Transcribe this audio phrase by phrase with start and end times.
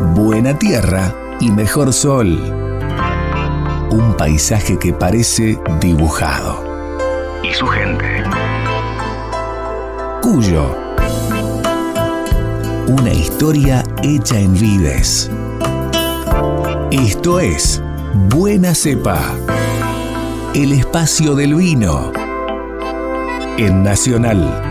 [0.00, 2.38] buena tierra y mejor sol.
[3.90, 6.64] Un paisaje que parece dibujado.
[7.42, 8.22] Y su gente.
[10.22, 10.76] Cuyo.
[12.86, 15.30] Una historia hecha en vides.
[16.90, 17.82] Esto es
[18.28, 19.20] Buena Cepa.
[20.54, 22.12] El espacio del vino.
[23.56, 24.69] En Nacional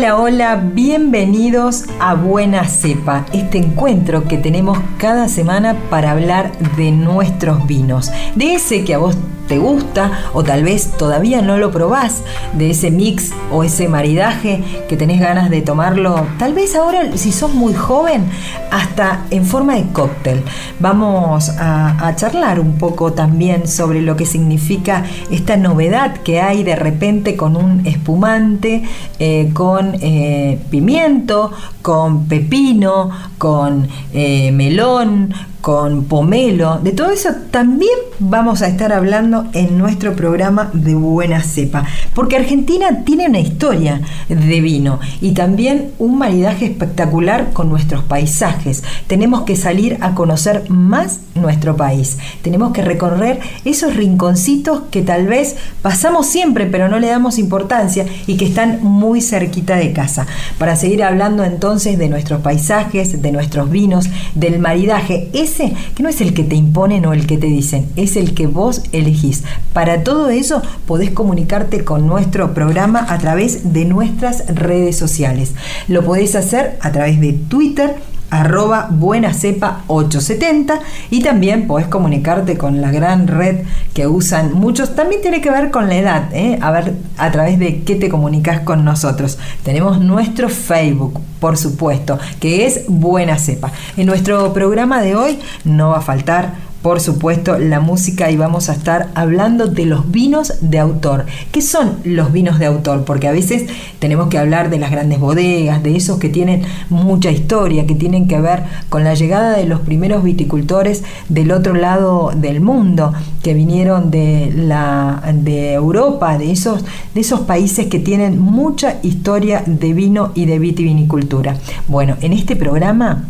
[0.00, 6.90] Hola, hola, bienvenidos a Buena Cepa, este encuentro que tenemos cada semana para hablar de
[6.90, 9.14] nuestros vinos, de ese que a vos
[9.50, 12.22] te gusta o tal vez todavía no lo probás,
[12.52, 17.32] de ese mix o ese maridaje que tenés ganas de tomarlo, tal vez ahora si
[17.32, 18.26] sos muy joven,
[18.70, 20.44] hasta en forma de cóctel.
[20.78, 26.76] Vamos a, charlar un poco también sobre lo que significa esta novedad que hay de
[26.76, 28.84] repente con un espumante,
[29.18, 31.50] eh, con eh, pimiento,
[31.82, 39.46] con pepino, con eh, melón, con pomelo, de todo eso también vamos a estar hablando
[39.52, 45.92] en nuestro programa de Buena Cepa, porque Argentina tiene una historia de vino y también
[45.98, 48.82] un maridaje espectacular con nuestros paisajes.
[49.06, 55.26] Tenemos que salir a conocer más nuestro país, tenemos que recorrer esos rinconcitos que tal
[55.26, 60.26] vez pasamos siempre pero no le damos importancia y que están muy cerquita de casa.
[60.58, 66.20] Para seguir hablando entonces de nuestros paisajes, de nuestros vinos, del maridaje, que no es
[66.20, 69.42] el que te imponen o el que te dicen, es el que vos elegís.
[69.72, 75.52] Para todo eso podés comunicarte con nuestro programa a través de nuestras redes sociales.
[75.88, 77.96] Lo podés hacer a través de Twitter,
[78.30, 84.94] arroba buenacepa 870 y también podés comunicarte con la gran red que usan muchos.
[84.94, 86.58] También tiene que ver con la edad, ¿eh?
[86.62, 89.38] a ver a través de qué te comunicas con nosotros.
[89.64, 93.72] Tenemos nuestro Facebook, por supuesto, que es Buena Cepa.
[93.96, 98.70] En nuestro programa de hoy no va a faltar por supuesto, la música y vamos
[98.70, 101.26] a estar hablando de los vinos de autor.
[101.52, 103.04] ¿Qué son los vinos de autor?
[103.04, 103.66] Porque a veces
[103.98, 108.28] tenemos que hablar de las grandes bodegas, de esos que tienen mucha historia, que tienen
[108.28, 113.12] que ver con la llegada de los primeros viticultores del otro lado del mundo,
[113.42, 119.62] que vinieron de, la, de Europa, de esos, de esos países que tienen mucha historia
[119.66, 121.56] de vino y de vitivinicultura.
[121.88, 123.24] Bueno, en este programa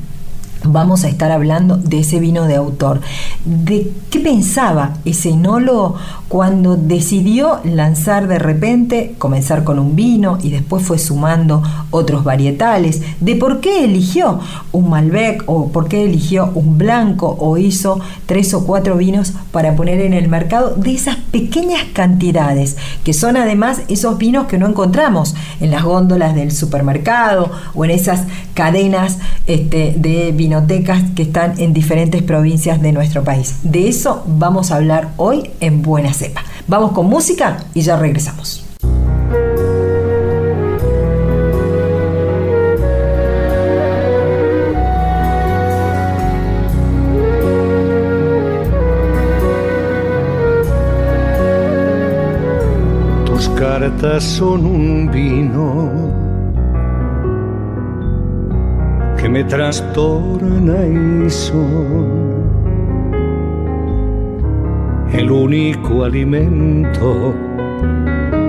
[0.65, 3.01] vamos a estar hablando de ese vino de autor.
[3.45, 5.97] ¿De qué pensaba ese enólogo
[6.29, 13.03] cuando decidió lanzar de repente, comenzar con un vino y después fue sumando otros varietales?
[13.21, 14.41] ¿De por qué eligió
[14.73, 19.75] un Malbec o por qué eligió un blanco o hizo tres o cuatro vinos para
[19.75, 24.67] poner en el mercado de esas pequeñas cantidades, que son además esos vinos que no
[24.67, 30.50] encontramos en las góndolas del supermercado o en esas cadenas este, de vinos
[31.15, 33.57] que están en diferentes provincias de nuestro país.
[33.63, 36.43] De eso vamos a hablar hoy en Buena Cepa.
[36.67, 38.65] Vamos con música y ya regresamos.
[53.25, 56.10] Tus cartas son un vino
[59.31, 62.31] me trastorna y son
[65.13, 67.33] el único alimento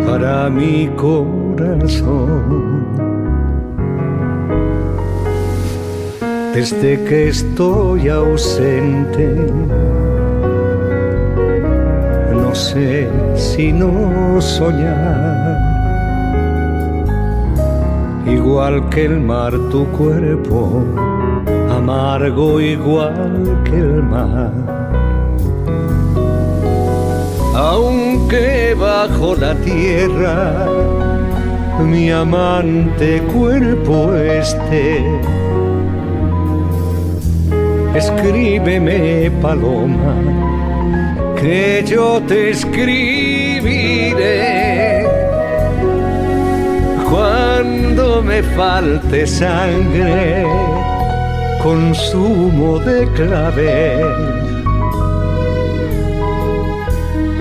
[0.08, 2.42] para mi corazón.
[6.54, 9.36] Desde que estoy ausente,
[12.34, 15.51] no sé si no soñar
[18.34, 20.84] igual que el mar tu cuerpo,
[21.70, 24.52] amargo igual que el mar.
[27.54, 30.68] Aunque bajo la tierra
[31.80, 35.04] mi amante cuerpo esté,
[37.96, 40.16] escríbeme paloma,
[41.40, 44.22] que yo te escribiré
[48.24, 50.46] me falte sangre,
[51.62, 54.06] consumo de clavel.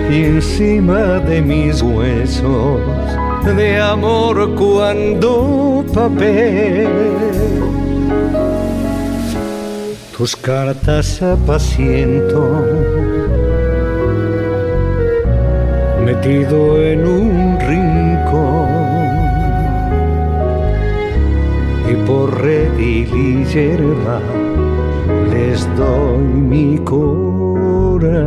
[0.09, 2.81] Y encima de mis huesos,
[3.55, 6.89] de amor cuando papel.
[10.21, 12.63] tus cartas apaciento,
[16.05, 17.50] metido en un
[22.11, 24.19] por redil y hierba
[25.31, 26.17] les doy
[26.51, 28.21] mi corazón.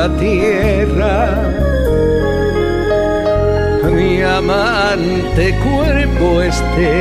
[0.00, 1.14] La tierra.
[3.96, 6.94] Mi amante cuerpo esté.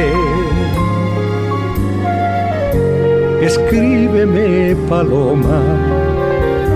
[3.49, 5.61] Escríbeme, paloma,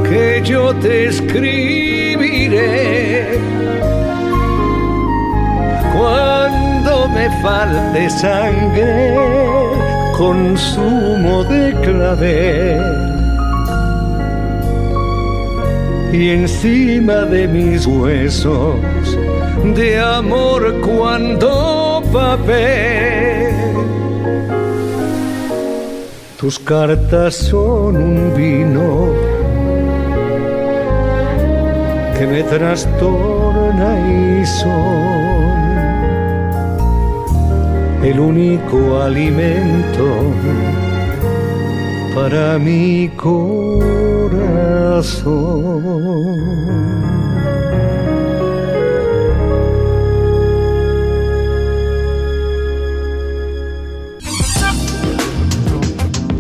[0.08, 2.64] que yo te escribiré.
[5.98, 9.14] Cuando me falte sangre,
[10.18, 13.23] consumo de clavel
[16.14, 18.76] y encima de mis huesos
[19.76, 23.52] de amor cuando papel.
[26.40, 29.08] Tus cartas son un vino
[32.16, 35.64] que me trastorna y son
[38.04, 40.06] el único alimento
[42.14, 43.73] para mi corazón.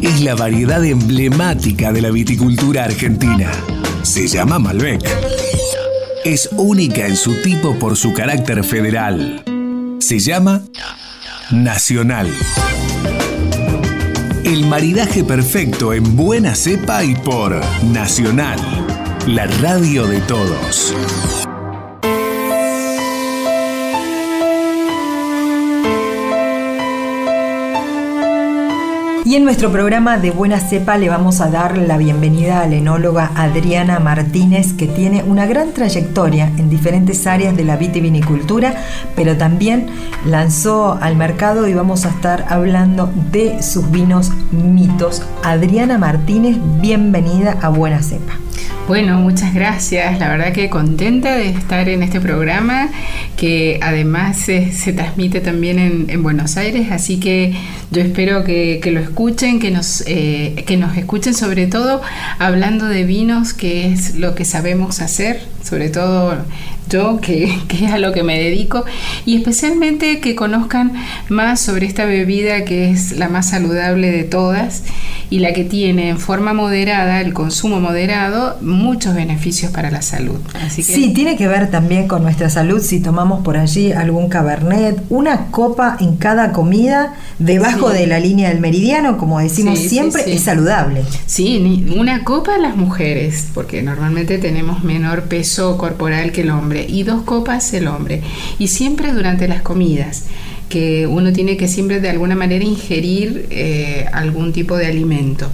[0.01, 3.49] Es la variedad emblemática de la viticultura argentina.
[4.03, 5.01] Se llama Malbec.
[6.23, 9.43] Es única en su tipo por su carácter federal.
[9.99, 10.61] Se llama
[11.49, 12.29] Nacional.
[14.53, 18.59] El maridaje perfecto en buena cepa y por Nacional,
[19.25, 20.93] la radio de todos.
[29.33, 32.75] Y en nuestro programa de Buena Cepa le vamos a dar la bienvenida a la
[32.75, 38.75] enóloga Adriana Martínez, que tiene una gran trayectoria en diferentes áreas de la vitivinicultura,
[39.15, 39.87] pero también
[40.23, 45.23] lanzó al mercado y vamos a estar hablando de sus vinos mitos.
[45.43, 48.42] Adriana Martínez, bienvenida a Buena Cepa.
[48.87, 50.19] Bueno, muchas gracias.
[50.19, 52.89] La verdad que contenta de estar en este programa
[53.37, 57.53] que además se, transmite también en, Buenos Aires, así que
[57.91, 62.01] yo espero que, lo escuchen, que nos, eh, que nos escuchen sobre todo
[62.39, 66.37] hablando de vinos, que es lo que sabemos hacer, sobre todo
[66.89, 68.85] yo, que, que, es a lo que me dedico,
[69.25, 70.93] y especialmente que conozcan
[71.29, 74.83] más sobre esta bebida que es la más saludable de todas
[75.29, 80.39] y la que tiene en forma moderada, el consumo moderado, muchos beneficios para la salud.
[80.69, 85.47] Sí, tiene que ver también con nuestra salud si tomamos por allí algún cabernet, una
[85.47, 91.03] copa en cada comida debajo de la línea del meridiano, como decimos siempre, es saludable.
[91.25, 97.03] Sí, una copa las mujeres, porque normalmente tenemos menor peso corporal que el hombre, y
[97.03, 98.21] dos copas el hombre,
[98.59, 100.25] y siempre durante las comidas
[100.69, 105.49] que uno tiene que siempre de alguna manera ingerir eh, algún tipo de alimento.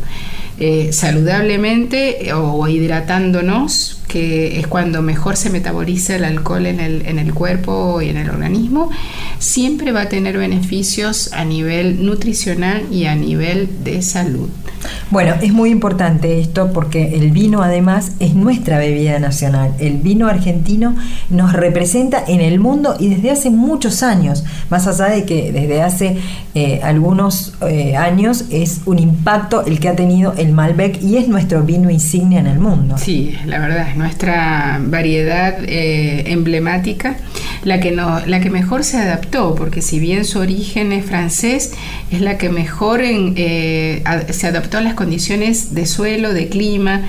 [0.62, 7.20] Eh, saludablemente o hidratándonos que es cuando mejor se metaboliza el alcohol en el, en
[7.20, 8.90] el cuerpo y en el organismo,
[9.38, 14.50] siempre va a tener beneficios a nivel nutricional y a nivel de salud.
[15.12, 19.74] Bueno, es muy importante esto porque el vino además es nuestra bebida nacional.
[19.80, 20.96] El vino argentino
[21.30, 25.82] nos representa en el mundo y desde hace muchos años, más allá de que desde
[25.82, 26.18] hace
[26.56, 31.28] eh, algunos eh, años es un impacto el que ha tenido el Malbec y es
[31.28, 32.98] nuestro vino insignia en el mundo.
[32.98, 37.18] Sí, la verdad nuestra variedad eh, emblemática,
[37.64, 41.74] la que, no, la que mejor se adaptó, porque si bien su origen es francés,
[42.12, 47.02] es la que mejor eh, se adaptó a las condiciones de suelo, de clima,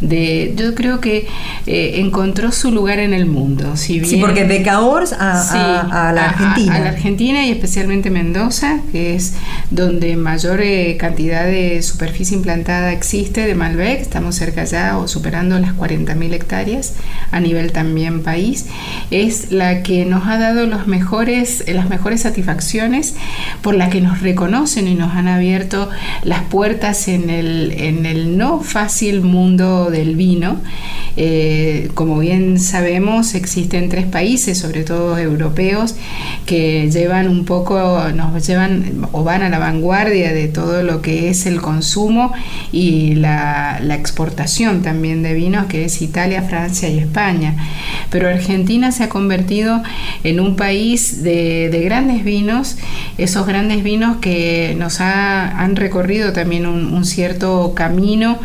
[0.00, 1.26] de, yo creo que
[1.66, 3.76] eh, encontró su lugar en el mundo.
[3.76, 6.74] Si sí, porque de Cahors a, la Argentina.
[6.74, 9.34] A, la Argentina y especialmente Mendoza, que es
[9.70, 10.62] donde mayor
[10.98, 16.94] cantidad de superficie implantada existe de Malbec, estamos cerca ya o superando las 40.000 hectáreas
[17.30, 18.66] a nivel también país,
[19.10, 23.14] es la que nos ha dado los mejores, las mejores satisfacciones,
[23.62, 25.88] por la que nos reconocen y nos han abierto
[26.22, 30.60] las puertas en el, en el no fácil mundo del vino.
[31.18, 35.94] Eh, como bien sabemos, existen tres países, sobre todo europeos,
[36.44, 41.30] que llevan un poco, nos llevan o van a la vanguardia de todo lo que
[41.30, 42.32] es el consumo
[42.72, 47.56] y la, exportación también de vinos, que es Italia, Francia y España.
[48.10, 49.82] Pero Argentina se ha convertido
[50.24, 52.76] en un país de, grandes vinos,
[53.18, 58.38] esos grandes vinos que nos han recorrido también un, cierto camino,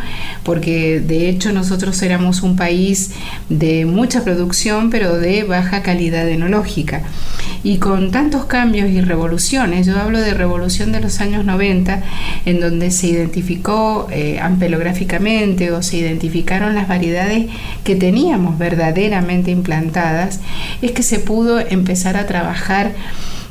[0.44, 3.12] porque de hecho nosotros éramos un país
[3.48, 7.02] de mucha producción, pero de baja calidad enológica.
[7.64, 12.02] Y con tantos cambios y revoluciones, yo hablo de revolución de los años 90,
[12.44, 17.46] en donde se identificó eh, ampelográficamente o se identificaron las variedades
[17.84, 20.40] que teníamos verdaderamente implantadas,
[20.82, 22.92] es que se pudo empezar a trabajar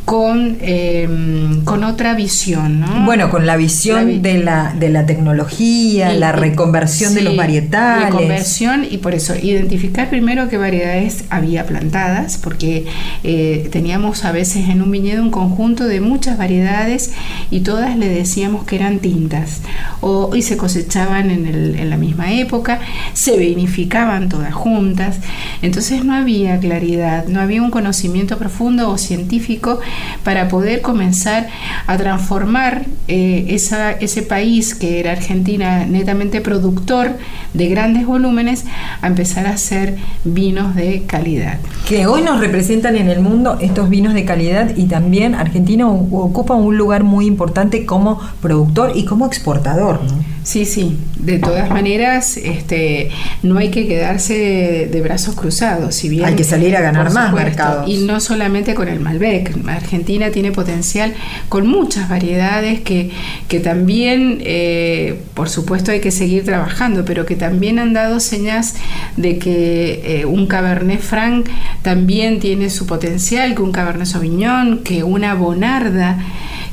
[0.05, 2.83] con, em, con otra visión.
[3.05, 8.05] Bueno, con la visión de, la, de la tecnología, la reconversión de los varietales.
[8.05, 12.85] Reconversión y por eso identificar primero qué variedades había plantadas, porque
[13.23, 17.13] eh, teníamos a veces en un viñedo un conjunto de muchas variedades
[17.49, 19.61] y todas le decíamos que eran tintas
[20.01, 22.79] o, y se cosechaban en, el, en la misma época,
[23.13, 25.17] se vinificaban todas juntas,
[25.61, 29.79] entonces no había claridad, no había un conocimiento profundo o científico
[30.23, 31.47] para poder comenzar
[31.87, 37.17] a transformar eh, ese país que era Argentina netamente productor
[37.53, 38.65] de grandes volúmenes
[39.01, 41.59] a empezar a hacer vinos de calidad.
[41.87, 46.53] Que hoy nos representan en el mundo estos vinos de calidad y también Argentina ocupa
[46.53, 49.99] un lugar muy importante como productor y como exportador.
[50.43, 53.09] Sí, sí, de todas maneras, este,
[53.43, 55.93] no hay que quedarse de, brazos cruzados.
[55.93, 57.87] Si bien, hay que salir a ganar más mercados.
[57.87, 59.55] Y no solamente con el Malbec.
[59.81, 61.13] Argentina tiene potencial
[61.49, 63.11] con muchas variedades que,
[63.47, 68.75] que también, eh, por supuesto, hay que seguir trabajando, pero que también han dado señas
[69.17, 71.47] de que eh, un Cabernet Franc
[71.81, 76.17] también tiene su potencial, que un Cabernet Sauvignon, que una Bonarda.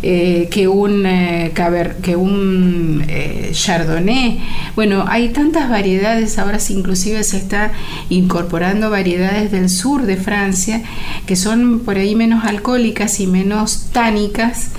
[0.01, 1.53] Eh, que un, eh,
[2.03, 3.05] que un
[3.51, 4.39] chardonnay.
[4.77, 7.73] Bueno, hay tantas variedades, ahora inclusive se está
[8.09, 10.83] incorporando variedades del sur de Francia
[11.27, 14.71] que son por ahí menos alcohólicas y menos tánicas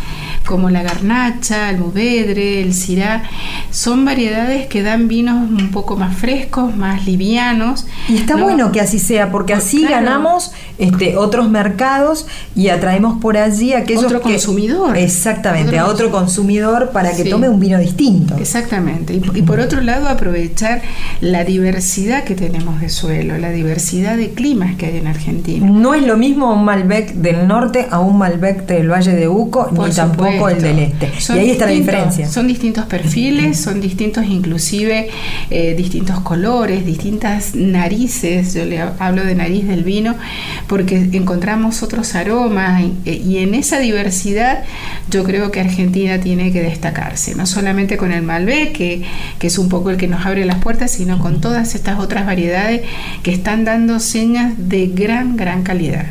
[0.49, 3.21] como la garnacha, el muvedre, el syrah,
[3.69, 7.85] son variedades que dan vinos un poco más frescos, más livianos.
[8.07, 12.25] Y está bueno que así sea, porque así ganamos este, otros mercados
[12.55, 14.97] y atraemos por allí a aquellos otro consumidor.
[14.97, 18.35] Exactamente, a otro consumidor para que tome un vino distinto.
[18.37, 19.13] Exactamente.
[19.13, 20.81] Y, y, por otro lado, aprovechar
[21.21, 25.69] la diversidad que tenemos de suelo, la diversidad de climas que hay en Argentina.
[25.69, 29.69] No es lo mismo un Malbec del norte a un Malbec del Valle de Uco,
[29.71, 31.12] ni tampoco el del este.
[31.29, 32.27] y ahí está la diferencia.
[32.29, 35.10] Son distintos perfiles, son distintos inclusive
[35.50, 38.53] eh, distintos colores, distintas narices.
[38.53, 40.15] Yo le hablo de nariz del vino
[40.67, 44.63] porque encontramos otros aromas y, en esa diversidad
[45.10, 49.03] yo creo que Argentina tiene que destacarse, no solamente con el Malbec, que,
[49.39, 52.25] que es un poco el que nos abre las puertas, sino con todas estas otras
[52.25, 52.81] variedades
[53.24, 56.05] que están dando señas de gran, gran calidad.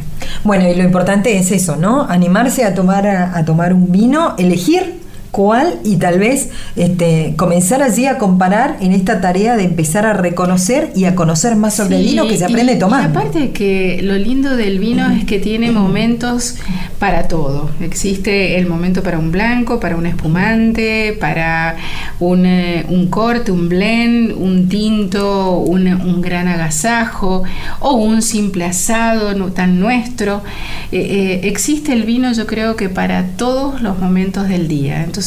[0.44, 2.06] Bueno, y lo importante es eso, ¿no?
[2.08, 4.94] Animarse a tomar, a tomar un vino, elegir
[5.30, 10.12] cuál y tal vez este, comenzar allí a comparar en esta tarea de empezar a
[10.12, 13.02] reconocer y a conocer más sobre el vino que se aprende a tomar.
[13.02, 16.56] Y aparte que lo lindo del vino es que tiene momentos
[16.98, 17.70] para todo.
[17.80, 21.76] Existe el momento para un blanco, para un espumante, para
[22.20, 25.88] un, eh, corte, un blend, un tinto, un,
[26.20, 27.44] gran agasajo
[27.80, 30.42] o un simple asado no tan nuestro.
[30.90, 35.04] Eh, eh, existe el vino yo creo que para todos los momentos del día.
[35.04, 35.17] Entonces,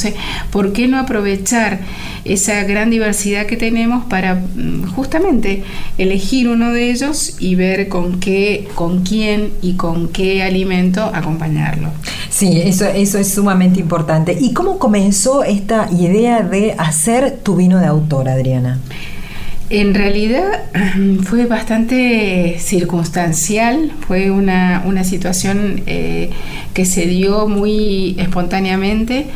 [0.52, 1.80] ¿por qué no aprovechar
[2.26, 5.64] esa gran diversidad que tenemos para mm, justamente
[5.98, 11.90] elegir uno de ellos y ver con qué, con quién y con qué alimento acompañarlo?
[12.30, 14.38] Sí, eso, eso es sumamente importante.
[14.40, 18.80] ¿Y cómo comenzó esta idea de hacer tu vino de autor, Adriana?
[19.74, 20.64] En realidad
[21.24, 26.30] fue bastante circunstancial, fue una, situación eh,
[26.74, 29.28] que se dio muy espontáneamente.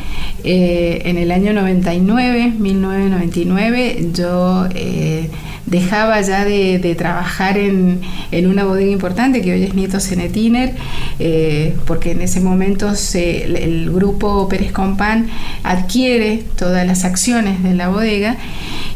[0.44, 5.30] Eh, en el año 99, 1999, yo eh,
[5.66, 8.00] dejaba ya de, trabajar en,
[8.46, 10.74] una bodega importante que hoy es Nieto Cenetiner,
[11.18, 15.28] eh, porque en ese momento el, grupo Pérez Compán
[15.62, 18.36] adquiere todas las acciones de la bodega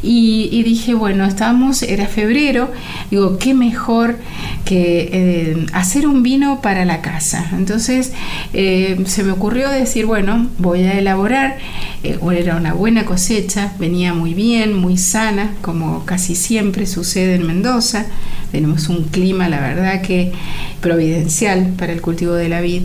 [0.03, 2.71] y, dije, bueno, estábamos, era febrero,
[3.11, 4.19] digo, qué mejor
[4.65, 7.50] que eh, hacer un vino para la casa.
[7.53, 8.12] Entonces
[8.53, 11.59] eh, se me ocurrió decir, bueno, voy a elaborar,
[12.03, 18.07] era una buena cosecha, venía muy bien, muy sana, como casi siempre sucede en Mendoza.
[18.52, 20.33] Tenemos un clima, la verdad, que
[20.81, 22.83] providencial para el cultivo de la vid.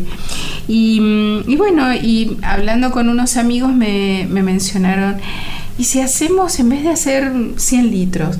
[0.67, 5.17] Y, mm, bueno, y hablando con unos amigos me, me mencionaron,
[5.77, 8.37] ¿y si hacemos, en vez de hacer 100 litros,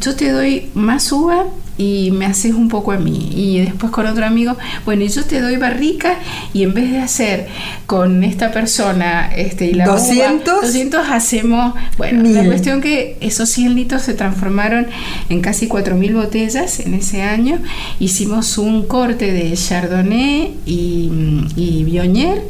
[0.00, 1.46] yo te doy más uva
[1.78, 3.30] y me haces un poco a mí.
[3.34, 6.16] Y después con otro amigo, bueno, yo te doy barrica
[6.52, 7.48] y en vez de hacer
[7.86, 13.74] con esta persona este, y la 200, 200 hacemos, bueno, la cuestión que esos 100
[13.74, 14.86] litros se transformaron
[15.28, 17.58] en casi 4.000 botellas en ese año.
[17.98, 21.10] Hicimos un corte de Chardonnay y,
[21.56, 22.42] y Bionier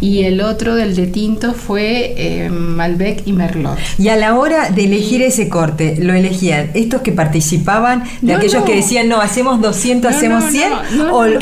[0.00, 3.78] y el otro del de tinto fue eh, Malbec y Merlot.
[3.98, 8.64] Y a la hora de elegir ese corte, lo elegían estos que participaban de aquellos
[8.66, 10.72] que decían, no, hacemos 200, hacemos 100,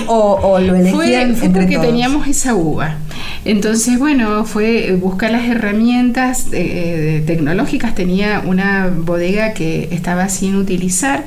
[0.09, 2.99] o, lo elegían fue, porque teníamos esa uva.
[3.45, 7.95] Entonces, bueno, fue buscar las herramientas eh, tecnológicas.
[7.95, 11.25] Tenía una bodega que estaba sin utilizar,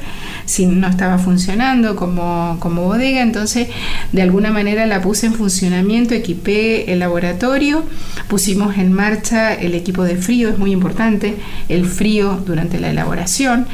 [0.47, 3.21] sin, no estaba funcionando como, como bodega.
[3.21, 3.67] Entonces,
[4.11, 7.83] de alguna manera la puse en funcionamiento, equipé el laboratorio,
[8.27, 11.35] pusimos en marcha el equipo de frío, es muy importante,
[11.69, 13.67] el frío durante la elaboración.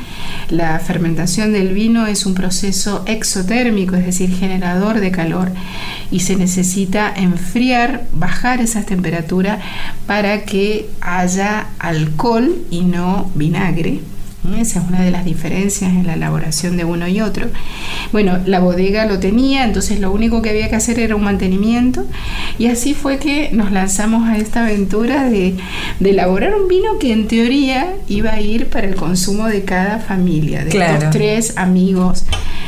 [0.50, 5.51] La fermentación del vino es un proceso exotérmico, es decir, generador de calor,
[6.12, 9.60] y se necesita enfriar, bajar esas temperaturas
[10.06, 14.01] para que haya alcohol y no vinagre.
[14.60, 17.48] Esa es una de las diferencias en la elaboración de uno y otro.
[18.12, 22.06] Bueno, la bodega lo tenía, entonces lo único que había que hacer era un mantenimiento
[22.60, 25.56] y así fue que nos lanzamos a esta aventura de,
[26.02, 30.66] elaborar un vino que en teoría iba a ir para el consumo de cada familia,
[30.66, 32.26] de los tres amigos.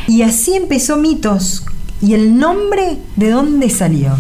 [0.07, 1.65] Y así empezó Mitos.
[2.01, 4.17] ¿Y el nombre de dónde salió?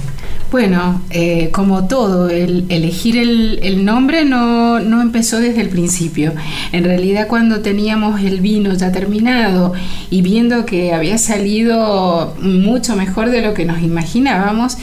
[0.51, 6.33] Bueno, eh, como todo, el elegir el, nombre no, no, empezó desde el principio.
[6.71, 9.73] En realidad cuando teníamos el vino ya terminado
[10.09, 14.77] y viendo que había salido mucho mejor de lo que nos imaginábamos,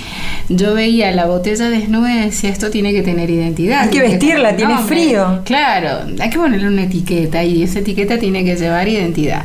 [0.48, 3.82] yo veía la botella desnuda y decía, esto tiene que tener identidad.
[3.82, 5.40] Hay que vestirla, tiene frío.
[5.44, 9.44] Claro, hay que ponerle una etiqueta y esa etiqueta tiene que llevar identidad.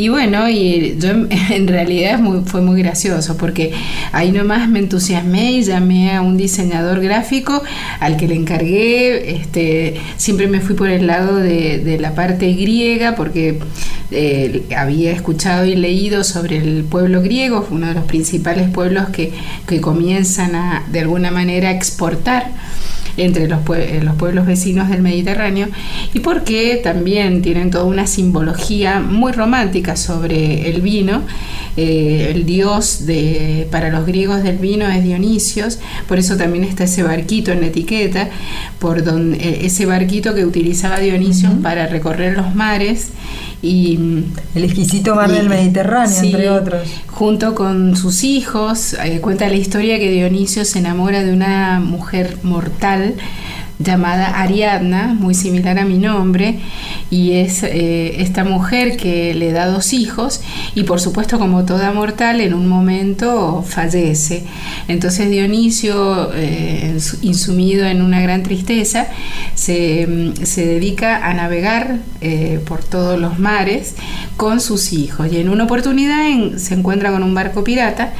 [0.00, 3.74] Y bueno, y yo en realidad fue muy gracioso porque
[4.12, 7.62] ahí nomás me entusiasmé y llamé a un diseñador gráfico
[7.98, 13.14] al que le encargué, este, siempre me fui por el lado de, la parte griega
[13.14, 13.58] porque
[14.10, 19.34] eh, había escuchado y leído sobre el pueblo griego, uno de los principales pueblos que,
[19.66, 22.46] que comienzan a de alguna manera exportar
[23.16, 25.68] entre los, eh, los pueblos vecinos del Mediterráneo
[26.14, 31.22] y porque también tienen toda una simbología muy romántica sobre el vino.
[31.76, 36.84] Eh, el dios de, para los griegos del vino es Dionisios, por eso también está
[36.84, 38.28] ese barquito en la etiqueta,
[38.80, 43.10] por donde, eh, ese barquito que utilizaba Dionisio para recorrer los mares
[43.62, 46.88] y el exquisito mar del Mediterráneo, entre otros.
[47.06, 52.38] Junto con sus hijos, eh, cuenta la historia que Dionisio se enamora de una mujer
[52.42, 53.14] mortal
[53.80, 56.58] llamada Ariadna, muy similar a mi nombre,
[57.10, 60.42] y es eh, esta mujer que le da dos hijos
[60.74, 64.44] y por supuesto como toda mortal en un momento fallece.
[64.86, 69.06] Entonces Dionisio, eh, insumido en una gran tristeza,
[69.54, 73.94] se, mm, dedica a navegar eh, por todos los mares
[74.36, 78.12] con sus hijos y en una oportunidad se encuentra con un barco pirata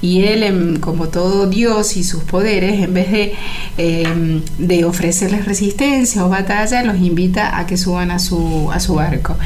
[0.00, 3.34] y él, como todo Dios y sus poderes, en vez de,
[3.78, 8.94] em, de ofrecerles resistencia o batalla, los invita a que suban a su, a su
[8.94, 9.36] barco.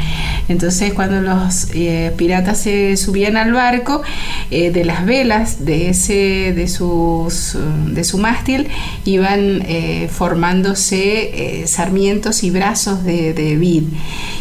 [0.49, 4.03] Entonces, cuando los eh, piratas se subían al barco,
[4.51, 8.69] eh, de las velas de, ese, de, sus, de su mástil
[9.07, 13.85] iban eh, formándose sarmientos y brazos de, de, vid.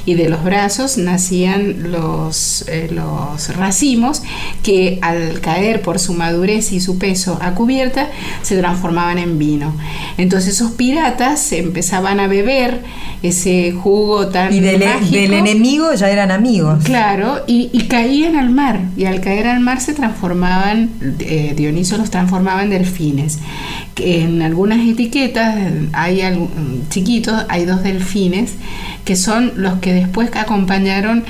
[0.06, 4.24] Y de los brazos nacían los, los racimos
[4.63, 8.09] que al caer por su madurez y su peso a cubierta,
[8.41, 9.73] se transformaban en vino.
[10.17, 12.81] Entonces esos piratas empezaban a beber
[13.23, 15.11] ese jugo tan Y del, mágico.
[15.15, 16.83] del enemigo ya eran amigos.
[16.83, 21.97] Claro, y, y caían al mar, y al caer al mar se transformaban, eh, Dioniso
[21.97, 23.39] los transformaba en delfines.
[23.95, 25.55] Que En algunas etiquetas
[25.93, 26.21] hay
[26.89, 28.53] chiquitos, hay dos delfines
[29.05, 31.23] que son los que después acompañaron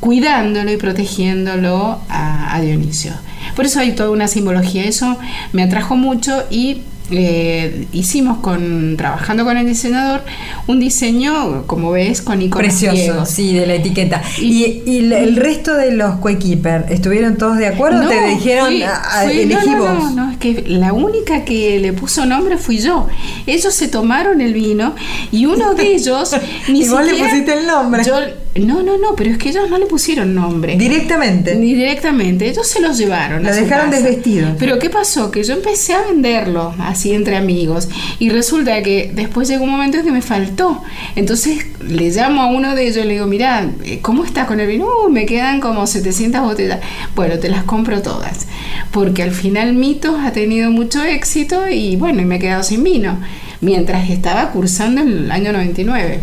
[0.00, 3.12] cuidándolo y protegiéndolo a, Dionisio.
[3.54, 5.16] Por eso hay toda una simbología, eso
[5.52, 10.22] me atrajo mucho y eh, hicimos con trabajando con el diseñador
[10.66, 13.28] un diseño como ves con iconos Precioso, griegos.
[13.30, 14.22] sí, de la etiqueta.
[14.38, 18.02] Y- Y, y el- resto de los Quakekeeper, ¿estuvieron todos de acuerdo?
[18.02, 20.14] No, ¿Te dijeron, fui- "Ah, fui- elegí no, no, vos"?
[20.14, 23.06] No, no, es que la única que le puso nombre fui yo.
[23.46, 24.94] Ellos se tomaron el vino
[25.32, 26.34] y uno de ellos
[26.68, 28.02] ni Y vos le siquiera- pusiste el nombre.
[28.04, 28.14] Yo,
[28.60, 30.76] no, no, no, pero es que ellos no le pusieron nombre.
[30.76, 31.54] Directamente.
[31.56, 33.42] Ni directamente, ellos se los llevaron.
[33.42, 34.54] Lo dejaron desvestido.
[34.58, 35.30] Pero ¿qué pasó?
[35.30, 39.98] Que yo empecé a venderlo así entre amigos y resulta que después llegó un momento
[39.98, 40.82] en que me faltó.
[41.16, 44.60] Entonces le llamo a uno de ellos y le digo, mira, eh, ¿cómo estás con
[44.60, 44.86] el vino?
[45.06, 46.80] "Uh, me quedan como 700 botellas.
[47.14, 48.46] Bueno, te las compro todas.
[48.90, 52.82] Porque al final Mitos ha tenido mucho éxito y bueno, y me he quedado sin
[52.84, 53.18] vino.
[53.60, 56.20] Mientras estaba cursando en el año 99.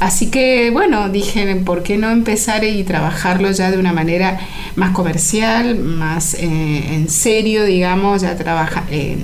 [0.00, 4.38] Así que bueno, dije, ¿por qué no empezar y trabajarlo ya de una manera
[4.76, 9.18] más comercial, más eh, en serio, digamos, ya trabaja, eh,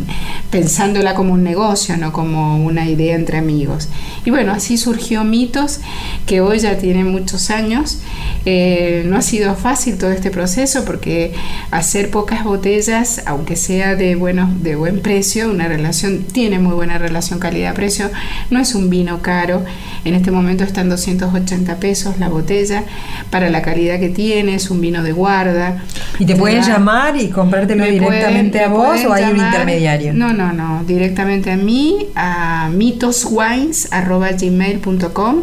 [0.50, 3.88] pensándola como un negocio, no como una idea entre amigos?
[4.24, 5.80] Y bueno, así surgió Mitos,
[6.26, 7.98] que hoy ya tiene muchos años.
[8.46, 11.32] Eh, no ha sido fácil todo este proceso porque
[11.70, 16.98] hacer pocas botellas, aunque sea de, bueno, de buen precio, una relación, tiene muy buena
[16.98, 18.10] relación calidad-precio,
[18.50, 19.64] no es un vino caro.
[20.04, 22.84] En este momento está en 280 pesos la botella
[23.30, 25.82] para la calidad que tiene, es un vino de guarda.
[26.18, 30.12] ¿Y te pueden llamar y comprártelo me directamente pueden- a vos o hay un intermediario?
[30.14, 35.42] No, no, no, directamente a mí, a mitoswines.gmail.com.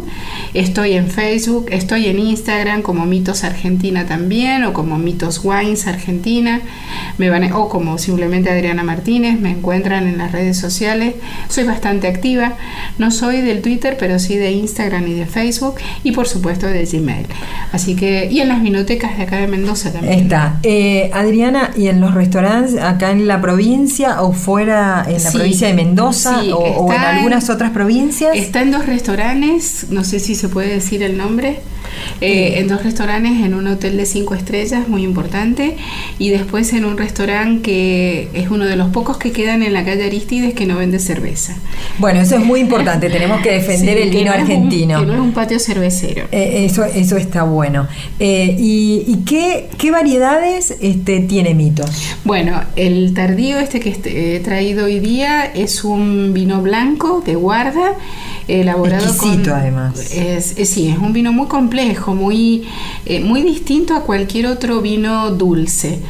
[0.54, 6.60] Estoy en Facebook, estoy en Instagram como Mitos Argentina también, o como Mitos Wines Argentina,
[7.18, 11.14] me van a- o como simplemente Adriana Martínez, me encuentran en las redes sociales.
[11.48, 12.54] Soy bastante activa,
[12.98, 16.84] no soy del Twitter, pero sí de Instagram y de Facebook, y por supuesto de
[16.84, 17.26] Gmail.
[17.72, 20.20] Así que, y en las vinotecas de acá de Mendoza también.
[20.20, 20.58] Está.
[20.62, 25.36] Eh, Adriana, ¿y en los restaurantes acá en la provincia o fuera en la Sí,
[25.38, 28.36] provincia de Mendoza sí, o, o en está en- algunas otras provincias?
[28.36, 31.60] Está en dos restaurantes, no sé si se puede decir el nombre,
[32.20, 35.76] eh, en dos restaurantes, en un hotel de cinco estrellas, muy importante,
[36.18, 39.84] y después en un restaurante que es uno de los pocos que quedan en la
[39.84, 41.56] calle Aristides que no vende cerveza.
[41.98, 44.50] Bueno, eso es muy importante, tenemos que defender Sí, el que vino no es un-
[44.50, 45.00] argentino.
[45.00, 46.26] que no es un patio cervecero.
[46.32, 47.86] Eh, eso, eso está bueno.
[48.18, 51.90] Eh, ¿Y, y qué, qué variedades este, tiene Mitos?
[52.24, 57.94] Bueno, el tardío este que he traído hoy día es un vino blanco de guarda,
[58.48, 59.60] elaborado Exquisito, con...
[59.60, 60.12] además.
[60.12, 62.64] Es, es- sí, es un vino muy complejo, muy,
[63.06, 66.00] eh, muy distinto a cualquier otro vino dulce.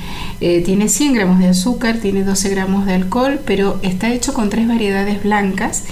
[0.40, 4.50] Eh, tiene 100 gramos de azúcar, tiene 12 gramos de alcohol, pero está hecho con
[4.50, 5.84] tres variedades blancas.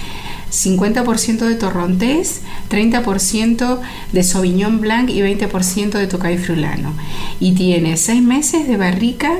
[0.51, 3.79] 50% de torrontés, 30%
[4.11, 6.93] de sauvignon blanc y 20% de tocay frulano.
[7.39, 9.31] Y tiene 6 meses de barrica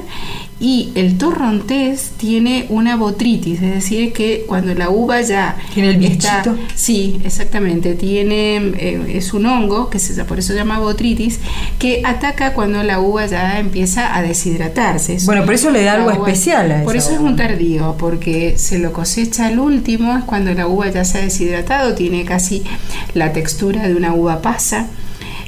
[0.63, 6.03] y el torrontés tiene una botritis, es decir, que cuando la uva ya ¿Tiene el
[6.05, 6.57] está, bichito?
[6.75, 11.39] sí, exactamente, tiene eh, es un hongo que se, por eso se llama botritis
[11.79, 15.15] que ataca cuando la uva ya empieza a deshidratarse.
[15.15, 17.35] Es Bueno, por eso le da algo uva- especial a Por esa eso es un
[17.35, 21.95] tardío, porque se lo cosecha al último, es cuando la uva ya se ha deshidratado,
[21.95, 22.61] tiene casi
[23.15, 24.87] la textura de una uva pasa.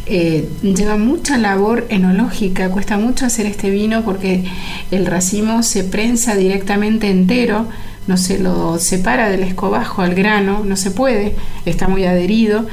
[0.06, 4.44] Eh, lleva mucha labor enológica, cuesta mucho hacer este vino porque
[4.92, 7.68] el racimo se prensa directamente entero,
[8.06, 11.36] no se lo separa del escobajo al grano, no se puede,
[11.66, 12.68] está muy adherido.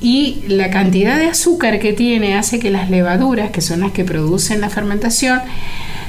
[0.00, 4.04] Y la cantidad de azúcar que tiene hace que las levaduras, que son las que
[4.04, 5.40] producen la fermentación,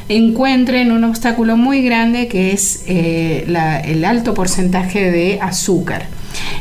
[0.08, 3.46] encuentren un obstáculo muy grande que es eh,
[3.86, 6.08] el alto porcentaje de azúcar.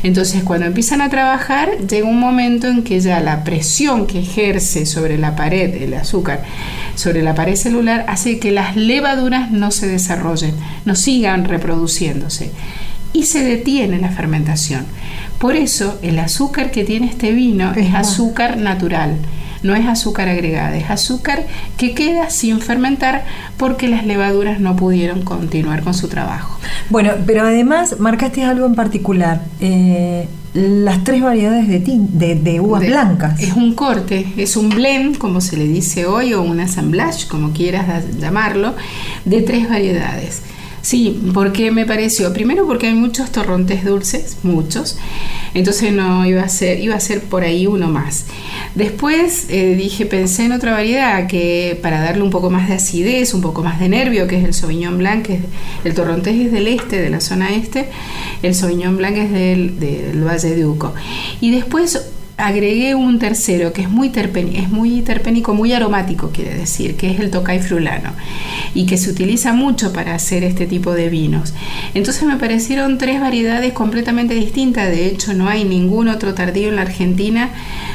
[0.01, 4.85] Entonces, cuando empiezan a trabajar, llega un momento en que ya la presión que ejerce
[4.85, 6.43] sobre la pared, el azúcar,
[6.95, 12.51] sobre la pared celular, hace que las levaduras no se desarrollen, no sigan reproduciéndose
[13.13, 14.85] y se detiene la fermentación.
[15.39, 17.99] Por eso, el azúcar que tiene este vino es Ajá.
[17.99, 19.17] azúcar natural.
[19.63, 21.45] No es azúcar agregada, es azúcar
[21.77, 23.25] que queda sin fermentar
[23.57, 26.59] porque las levaduras no pudieron continuar con su trabajo.
[26.89, 29.41] Bueno, pero además marcaste algo en particular.
[29.59, 33.39] Eh, las tres variedades de, de, uvas blancas.
[33.41, 37.53] Es un corte, es un blend, como se le dice hoy, o un assemblage, como
[37.53, 38.75] quieras llamarlo,
[39.25, 40.43] de tres variedades.
[40.83, 44.97] Sí, porque me pareció, primero porque hay muchos torrontes dulces, muchos,
[45.53, 48.25] entonces no iba a ser, iba a ser por ahí uno más.
[48.75, 53.33] Después eh, dije, pensé en otra variedad que para darle un poco más de acidez,
[53.33, 55.39] un poco más de nervio, que es el Sauvignon Blanc, que
[55.85, 57.87] el torrontés es del este, de la zona este,
[58.41, 60.93] el Sauvignon Blanc es del, del Valle de Uco.
[61.39, 66.55] Y después agregué un tercero que es muy, terpénico, es muy terpénico, muy aromático, quiere
[66.55, 68.11] decir, que es el tocay frulano
[68.73, 71.53] y que se utiliza mucho para hacer este tipo de vinos.
[71.93, 76.77] Entonces me parecieron tres variedades completamente distintas, de hecho no hay ningún otro tardío en
[76.77, 77.49] la Argentina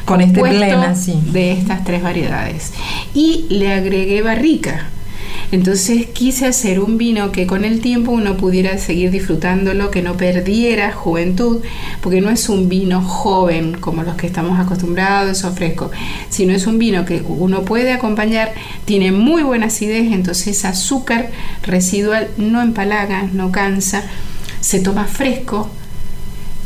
[0.05, 0.95] con este plena,
[1.33, 2.73] de estas tres variedades.
[3.15, 4.89] Y le agregué barrica
[5.51, 10.17] entonces quise hacer un vino que con el tiempo uno pudiera seguir disfrutándolo, que no
[10.17, 11.63] perdiera juventud,
[12.03, 15.91] porque no es un vino joven como los que estamos acostumbrados o fresco,
[16.29, 18.53] sino es un vino que uno puede acompañar,
[18.85, 21.31] tiene muy buena acidez, entonces azúcar
[21.63, 24.05] residual no empalaga, no cansa,
[24.61, 25.71] se toma fresco,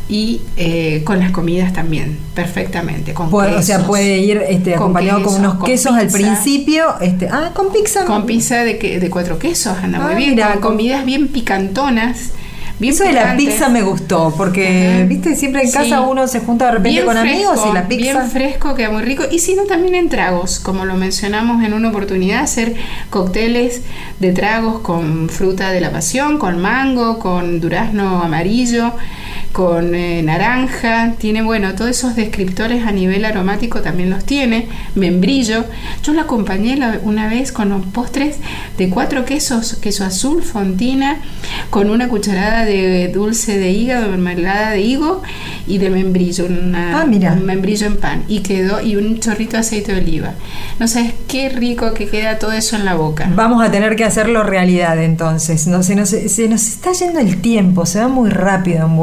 [0.09, 3.13] y eh, con las comidas también, perfectamente.
[3.13, 6.99] Con o sea, puede ir este, acompañado con unos quesos al principio.
[6.99, 8.05] Este, ah, con pizza.
[8.05, 10.39] Con pizza de, de cuatro quesos, anda muy ah, bien.
[10.39, 12.31] con, comidas bien picantonas.
[12.79, 16.65] Bien Eso de la pizza me gustó, porque, viste, siempre en casa uno se junta
[16.65, 18.19] de repente con amigos y la pizza.
[18.19, 19.23] Bien fresco, queda muy rico.
[19.31, 22.75] Y si no, también en tragos, como lo mencionamos en una oportunidad, hacer
[23.09, 23.83] cócteles
[24.19, 28.91] de tragos con fruta de la pasión, con mango, con durazno amarillo
[29.53, 35.63] con eh, naranja, tiene, bueno, todos esos descriptores a nivel aromático también los tiene, membrillo.
[36.03, 38.37] Yo lo acompañé una vez con los postres
[38.79, 41.17] de cuatro quesos, queso azul, fontina,
[41.69, 45.21] con una cucharada de dulce de hígado, mermelada de higo
[45.67, 47.33] y de membrillo, ah, mira.
[47.33, 50.33] un membrillo en pan, y quedó, y un chorrito de aceite de oliva.
[50.79, 53.29] No sabes qué rico que queda todo eso en la boca.
[53.35, 57.39] Vamos a tener que hacerlo realidad entonces, no, se, nos, se nos está yendo el
[57.39, 58.97] tiempo, se va muy rápido en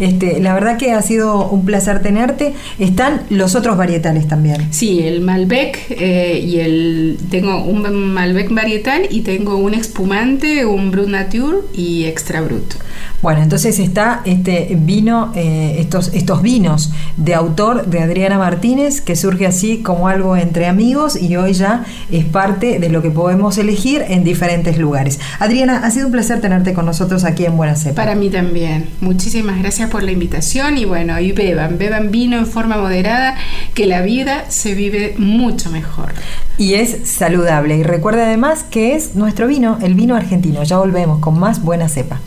[0.00, 2.54] este, la verdad que ha sido un placer tenerte.
[2.78, 4.72] Están los otros varietales también.
[4.72, 10.90] Sí, el Malbec eh, y el tengo un Malbec varietal y tengo un espumante, un
[10.90, 12.74] Brut Nature y Extra Brut.
[13.20, 19.16] Bueno, entonces está este vino, eh, estos, estos vinos de autor de Adriana Martínez, que
[19.16, 23.58] surge así como algo entre amigos y hoy ya es parte de lo que podemos
[23.58, 25.18] elegir en diferentes lugares.
[25.40, 27.96] Adriana, ha sido un placer tenerte con nosotros aquí en Buena Cepa.
[27.96, 28.88] Para mí también.
[29.00, 33.34] Muchísimas gracias por la invitación y bueno, y beban, beban vino en forma moderada,
[33.74, 36.12] que la vida se vive mucho mejor.
[36.56, 37.78] Y es saludable.
[37.78, 40.62] Y recuerda además que es nuestro vino, el vino argentino.
[40.62, 42.20] Ya volvemos con más Buena Cepa.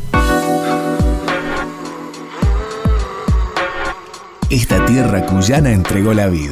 [4.51, 6.51] Esta tierra cuyana entregó la vid.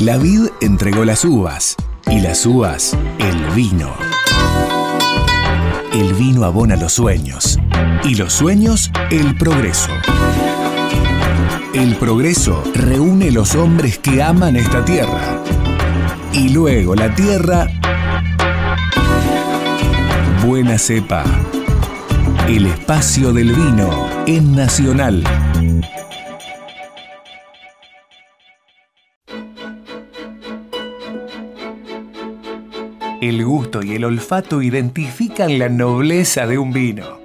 [0.00, 1.76] La vid entregó las uvas
[2.08, 3.94] y las uvas el vino.
[5.92, 7.56] El vino abona los sueños
[8.02, 9.92] y los sueños el progreso.
[11.72, 15.40] El progreso reúne los hombres que aman esta tierra.
[16.32, 17.68] Y luego la tierra...
[20.44, 21.22] Buena cepa.
[22.48, 25.22] El espacio del vino en Nacional.
[33.20, 37.20] El gusto y el olfato identifican la nobleza de un vino.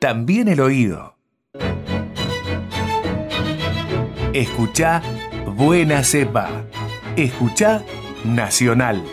[0.00, 1.14] También el oído.
[4.32, 5.00] Escucha
[5.46, 6.64] Buena Cepa.
[7.14, 7.84] Escucha
[8.24, 9.04] Nacional.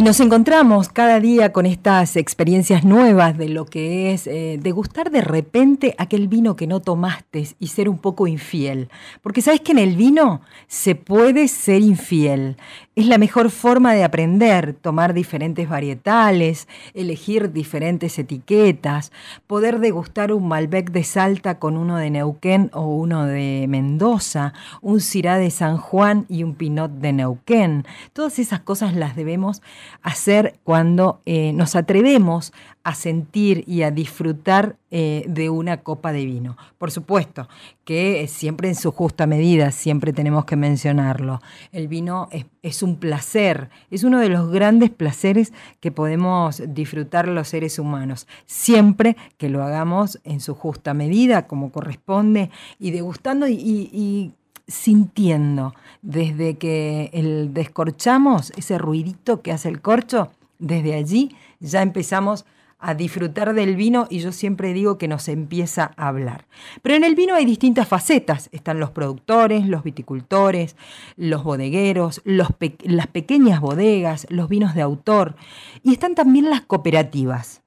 [0.00, 5.20] Nos encontramos cada día con estas experiencias nuevas de lo que es eh, degustar de
[5.20, 8.88] repente aquel vino que no tomaste y ser un poco infiel.
[9.20, 12.56] Porque sabes que en el vino se puede ser infiel.
[12.96, 19.12] Es la mejor forma de aprender, tomar diferentes varietales, elegir diferentes etiquetas,
[19.46, 25.00] poder degustar un Malbec de Salta con uno de Neuquén o uno de Mendoza, un
[25.00, 27.84] Syrah de San Juan y un Pinot de Neuquén.
[28.14, 29.60] Todas esas cosas las debemos
[30.02, 36.24] hacer cuando eh, nos atrevemos a sentir y a disfrutar eh, de una copa de
[36.24, 36.56] vino.
[36.78, 37.48] Por supuesto
[37.84, 41.40] que siempre en su justa medida, siempre tenemos que mencionarlo.
[41.72, 42.28] El vino
[42.62, 48.26] es, un placer, es uno de los grandes placeres que podemos disfrutar los seres humanos,
[48.46, 54.32] siempre que lo hagamos en su justa medida, como corresponde, y degustando y
[54.70, 62.46] sintiendo desde que el descorchamos, ese ruidito que hace el corcho, desde allí ya empezamos
[62.78, 66.46] a disfrutar del vino y yo siempre digo que nos empieza a hablar.
[66.82, 68.48] Pero en el vino hay distintas facetas.
[68.52, 70.76] Están los productores, los viticultores,
[71.16, 75.36] los bodegueros, las pequeñas bodegas, los vinos de autor
[75.82, 77.59] y están también las cooperativas.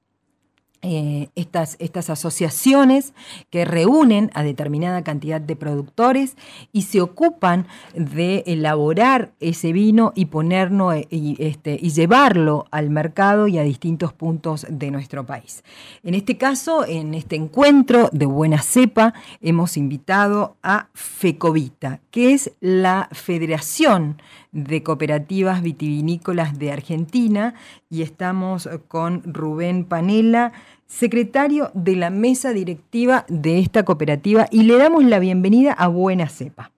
[0.86, 3.14] Eh, estas, estas asociaciones
[3.48, 6.36] que reúnen a determinada cantidad de productores
[6.72, 12.90] y se ocupan de elaborar ese vino y ponerlo eh, y, este, y llevarlo al
[12.90, 15.64] mercado y a distintos puntos de nuestro país.
[16.02, 22.52] En este caso, en este encuentro de buena cepa, hemos invitado a FECOVITA, que es
[22.60, 24.18] la Federación
[24.54, 27.54] de Cooperativas Vitivinícolas de Argentina,
[27.90, 30.52] y estamos con Rubén Panela
[30.86, 36.28] secretario de la mesa directiva de esta cooperativa y le damos la bienvenida a Buena
[36.28, 36.70] Cepa.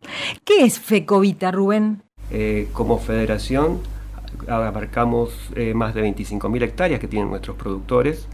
[0.44, 2.02] ¿Qué es FECOVITA, Rubén?
[2.30, 3.80] Eh, como federación
[4.48, 8.26] abarcamos eh, más de 25.000 hectáreas que tienen nuestros productores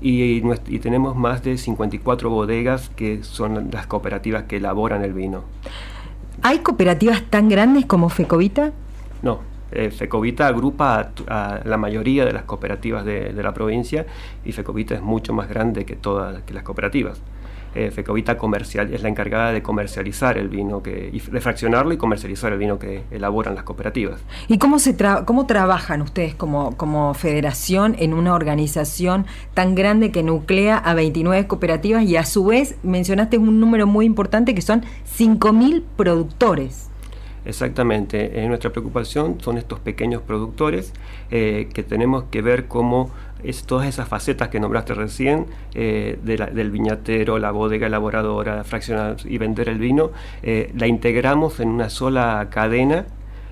[0.00, 5.44] y, y, tenemos más de 54 bodegas que son las cooperativas que elaboran el vino.
[6.42, 8.72] ¿Hay cooperativas tan grandes como FECOVITA?
[9.22, 14.06] No, eh, Fecovita agrupa a, la mayoría de las cooperativas de, la provincia
[14.44, 17.20] y Fecovita es mucho más grande que todas las cooperativas.
[17.74, 22.52] Eh, Fecovita comercial, es la encargada de comercializar el vino, que, de fraccionarlo y comercializar
[22.52, 24.20] el vino que elaboran las cooperativas.
[24.48, 30.22] ¿Y cómo, se cómo trabajan ustedes como, como federación en una organización tan grande que
[30.22, 34.82] nuclea a 29 cooperativas y a su vez mencionaste un número muy importante que son
[35.18, 36.88] 5.000 productores?
[37.44, 40.92] Exactamente, nuestra preocupación son estos pequeños productores
[41.30, 43.10] eh, que tenemos que ver cómo
[43.42, 49.38] es, todas esas facetas que nombraste recién, eh, del viñatero, la bodega elaboradora, fraccionar y
[49.38, 50.10] vender el vino,
[50.42, 53.06] eh, la integramos en una sola cadena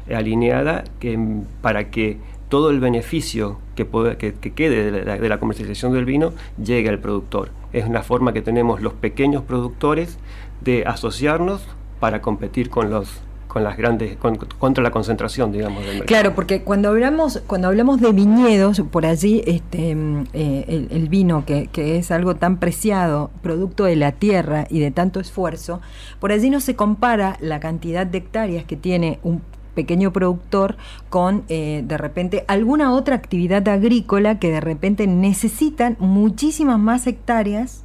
[0.09, 1.19] alineada que,
[1.61, 2.19] para que
[2.49, 6.99] todo el beneficio que, que, quede de la, de la, comercialización del vino llegue al
[6.99, 7.51] productor.
[7.73, 10.19] Es una forma que tenemos los pequeños productores
[10.61, 11.67] de asociarnos
[11.99, 13.21] para competir con los
[13.57, 14.19] con las grandes
[14.59, 16.07] contra la concentración digamos del mercado.
[16.09, 19.97] claro porque cuando hablamos cuando hablamos de viñedos por allí este
[20.35, 24.91] eh, el, vino que, que, es algo tan preciado producto de la tierra y de
[24.91, 25.81] tanto esfuerzo
[26.21, 29.41] por allí no se compara la cantidad de hectáreas que tiene un
[29.75, 30.77] pequeño productor
[31.09, 37.85] con eh, de repente alguna otra actividad agrícola que de repente necesitan muchísimas más hectáreas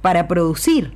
[0.00, 0.94] para producir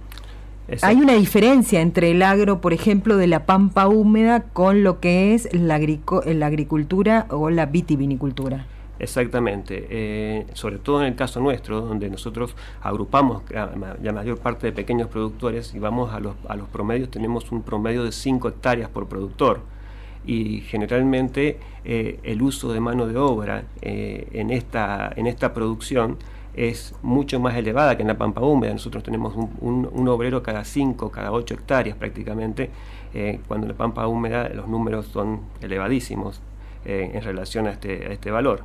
[0.83, 5.35] hay una diferencia entre el agro, por ejemplo, de la pampa húmeda con lo que
[5.35, 8.67] es la, agricultura o la vitivinicultura.
[8.99, 14.73] Exactamente, eh, sobre todo en el caso nuestro, donde nosotros agrupamos la mayor parte de
[14.73, 18.89] pequeños productores y vamos a los, a los promedios, tenemos un promedio de 5 hectáreas
[18.89, 19.61] por productor.
[20.27, 26.17] Y generalmente eh, el uso de mano de obra eh, en, esta, en esta producción
[26.57, 28.73] es mucho más elevada que en la pampa húmeda.
[28.73, 32.71] Nosotros tenemos un, obrero cada 5, cada 8 hectáreas prácticamente,
[33.13, 36.41] eh, cuando en la pampa húmeda los números son elevadísimos
[36.85, 38.63] eh, en relación a este, a este valor.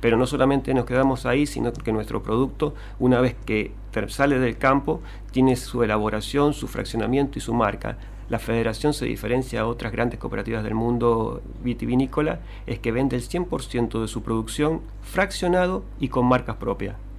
[0.00, 3.72] Pero no solamente nos quedamos ahí, sino que nuestro producto, una vez que
[4.08, 7.98] sale del campo, tiene su elaboración, su fraccionamiento y su marca.
[8.30, 13.22] La federación se diferencia a otras grandes cooperativas del mundo vitivinícola, es que vende el
[13.22, 17.09] 100% de su producción fraccionado y con marcas propias.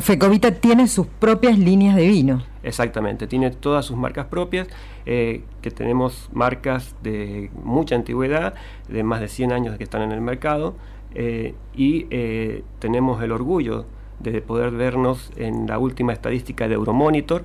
[0.00, 2.42] Fecovita tiene sus propias líneas de vino.
[2.64, 4.68] Exactamente, tiene todas sus marcas propias,
[5.06, 8.54] eh, que tenemos marcas de mucha antigüedad,
[8.88, 10.74] de más de 100 años que están en el mercado,
[11.14, 13.86] eh, y eh, tenemos el orgullo
[14.18, 17.44] de poder vernos en la última estadística de Euromonitor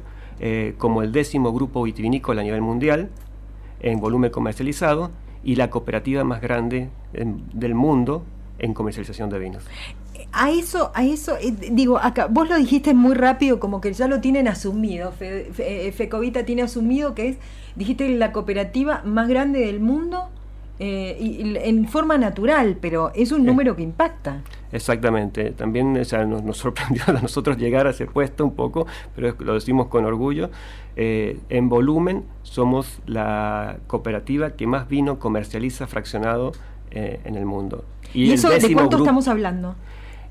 [0.78, 3.10] como el décimo grupo vitivinícola a nivel mundial
[3.80, 5.12] en volumen comercializado
[5.46, 8.26] y la cooperativa más grande del mundo
[8.60, 9.64] en comercialización de vinos
[10.36, 14.08] a eso, a eso, eh, digo, acá, vos lo dijiste muy rápido, como que ya
[14.08, 17.38] lo tienen asumido, eh, Fecovita tiene asumido que es,
[17.76, 20.30] dijiste, la cooperativa más grande del mundo
[20.80, 24.42] eh, y, en forma natural, pero es un número que impacta.
[24.74, 29.88] Exactamente, también nos, sorprendió a nosotros llegar a ese puesto un poco, pero lo decimos
[29.88, 30.50] con orgullo.
[30.98, 36.52] en volumen somos la cooperativa que más vino comercializa fraccionado
[36.92, 37.86] en el mundo.
[38.16, 39.76] ¿Y, eso de cuánto estamos hablando?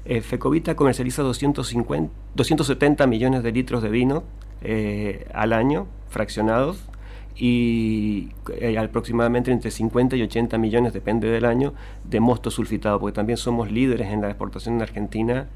[0.07, 4.25] Eh, Fecovita comercializa 250, 270 millones de litros de vino
[4.63, 6.85] eh, al año, fraccionados,
[7.37, 13.15] y eh, aproximadamente entre 50 y 80 millones, depende del año, de mosto sulfitado, porque
[13.15, 15.49] también somos líderes en la exportación en Argentina,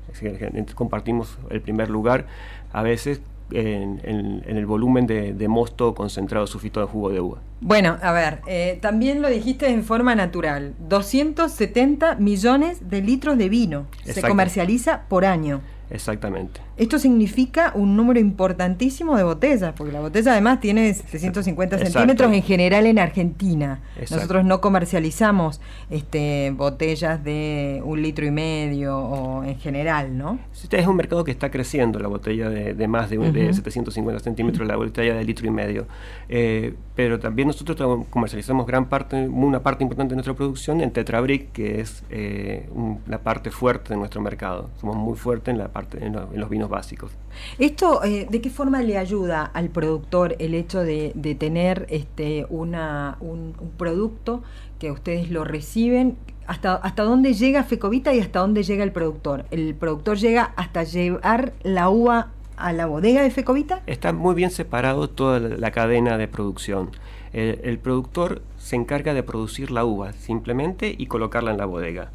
[0.74, 2.26] compartimos el primer lugar,
[2.72, 7.38] a veces en, el volumen de, mosto concentrado sulfito de jugo de uva.
[7.60, 13.48] Bueno, a ver, eh, también lo dijiste en forma natural, 270 millones de litros de
[13.48, 15.60] vino se comercializa por año.
[15.90, 16.67] Exactamente.
[16.78, 22.42] Esto significa un número importantísimo de botellas, porque la botella además tiene 750 centímetros en
[22.42, 23.80] general en Argentina.
[24.10, 25.60] Nosotros no comercializamos
[25.90, 30.38] este, botellas de un litro y medio o en general, ¿no?
[30.70, 35.14] Es un mercado que está creciendo, la botella de, más de, 750 centímetros, la botella
[35.14, 35.86] de litro y medio.
[36.28, 41.52] Eh, pero también nosotros comercializamos gran parte, una parte importante de nuestra producción en Tetrabric,
[41.52, 42.68] que es eh,
[43.08, 44.70] la parte fuerte de nuestro mercado.
[44.80, 45.70] Somos muy fuertes en la
[46.00, 47.12] en, los vinos básicos.
[47.58, 53.16] ¿Esto eh, de qué forma le ayuda al productor el hecho de, tener este, una,
[53.20, 54.42] un, producto
[54.78, 56.16] que ustedes lo reciben?
[56.46, 59.44] ¿Hasta, ¿Hasta dónde llega Fecovita y hasta dónde llega el productor?
[59.50, 63.82] ¿El productor llega hasta llevar la uva a la bodega de Fecovita?
[63.86, 66.90] Está muy bien separado toda la cadena de producción.
[67.32, 72.10] el, productor se encarga de producir la uva simplemente y colocarla en la bodega.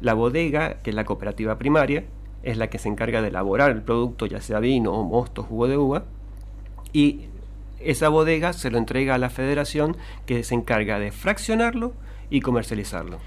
[0.00, 2.04] La bodega, que es la cooperativa primaria,
[2.46, 5.66] es la que se encarga de elaborar el producto, ya sea vino o mosto, jugo
[5.66, 6.04] de uva,
[6.92, 7.26] y
[7.80, 11.92] esa bodega se lo entrega a la federación que se encarga de fraccionarlo
[12.30, 13.18] y comercializarlo.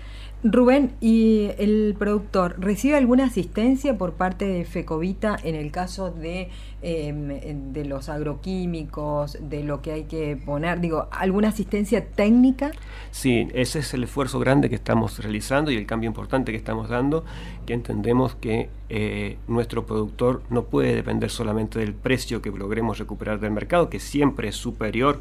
[0.41, 6.49] Rubén, ¿y el productor recibe alguna asistencia por parte de Fecovita en el caso de,
[6.81, 10.79] em, de los agroquímicos, de lo que hay que poner?
[10.79, 12.71] Digo, ¿alguna asistencia técnica?
[13.11, 16.87] Sí, ese es el esfuerzo grande que estamos realizando y el cambio importante que estamos
[16.87, 17.25] dando,
[17.65, 23.41] que entendemos que eh, nuestro productor no puede depender solamente del precio que logremos recuperar
[23.41, 25.19] del mercado, que siempre es superior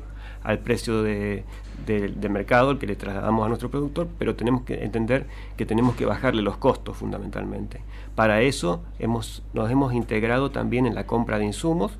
[0.49, 1.45] al precio de,
[1.85, 5.27] del mercado, el que le trasladamos a nuestro productor, pero tenemos que entender
[5.59, 7.83] que tenemos que bajarle los costos fundamentalmente.
[8.15, 11.93] Para eso hemos, nos hemos integrado también en la compra de insumos,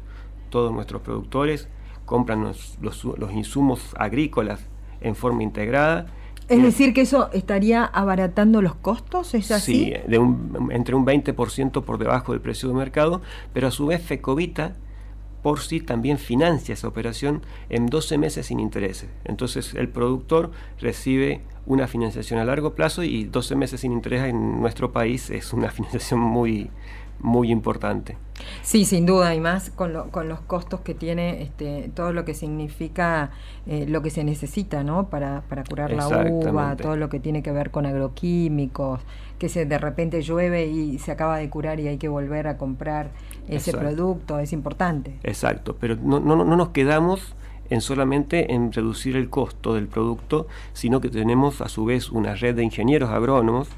[0.49, 1.69] todos nuestros productores
[2.07, 4.61] compran los, los, insumos agrícolas
[5.03, 6.07] en forma integrada.
[6.49, 9.93] Es decir, que eso estaría abaratando los costos, ¿es así?
[9.93, 13.21] Sí, de un, entre un 20% por debajo del precio de mercado,
[13.53, 14.73] pero a su vez Fecovita
[15.49, 17.41] por sí también financia esa operación
[17.71, 19.09] en 12 meses sin intereses.
[19.25, 24.61] Entonces el productor recibe una financiación a largo plazo y 12 meses sin interés en
[24.61, 26.69] nuestro país es una financiación muy,
[27.21, 28.17] muy importante.
[28.63, 32.35] Sí, sin duda, y más con, con los costos que tiene este, todo lo que
[32.35, 33.31] significa
[33.67, 35.09] eh, lo que se necesita ¿no?
[35.09, 39.01] para, para curar la uva, todo lo que tiene que ver con agroquímicos,
[39.39, 42.59] que se, de repente llueve y se acaba de curar y hay que volver a
[42.59, 43.11] comprar
[43.49, 45.17] ese producto, es importante.
[45.23, 47.35] Exacto, pero no, no, no nos quedamos
[47.71, 52.35] en solamente en reducir el costo del producto, sino que tenemos a su vez una
[52.35, 53.69] red de ingenieros agrónomos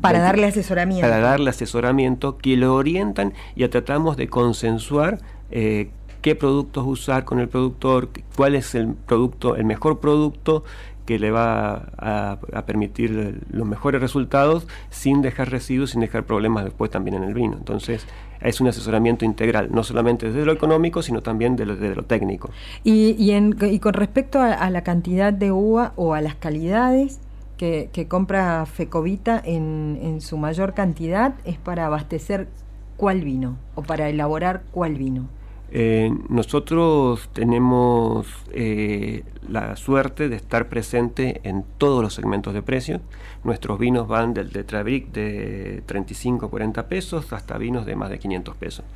[0.00, 1.08] para darle asesoramiento.
[1.08, 5.18] Para darle asesoramiento que lo orientan y tratamos de consensuar
[5.50, 5.90] eh,
[6.22, 10.64] qué productos usar con el productor, cuál es el producto, el mejor producto
[11.10, 16.88] que le va a, permitir los mejores resultados sin dejar residuos, sin dejar problemas después
[16.88, 17.56] también en el vino.
[17.58, 18.06] Entonces,
[18.40, 22.50] es un asesoramiento integral, no solamente desde lo económico, sino también desde lo, técnico.
[22.84, 27.18] Y, y, con respecto a, la cantidad de uva o a las calidades
[27.60, 32.48] que, compra Fecovita en, su mayor cantidad, es para abastecer
[32.96, 35.28] cuál vino o para elaborar cuál vino.
[35.72, 43.02] Eh, nosotros tenemos eh, la suerte de estar presente en todos los segmentos de precio.
[43.44, 48.18] Nuestros vinos van del Tetrabric de 35 a 40 pesos hasta vinos de más de
[48.18, 48.86] 500 pesos.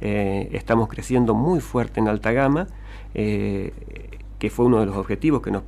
[0.00, 2.66] Eh, estamos creciendo muy fuerte en alta gama,
[3.14, 5.62] que fue uno de los objetivos que nos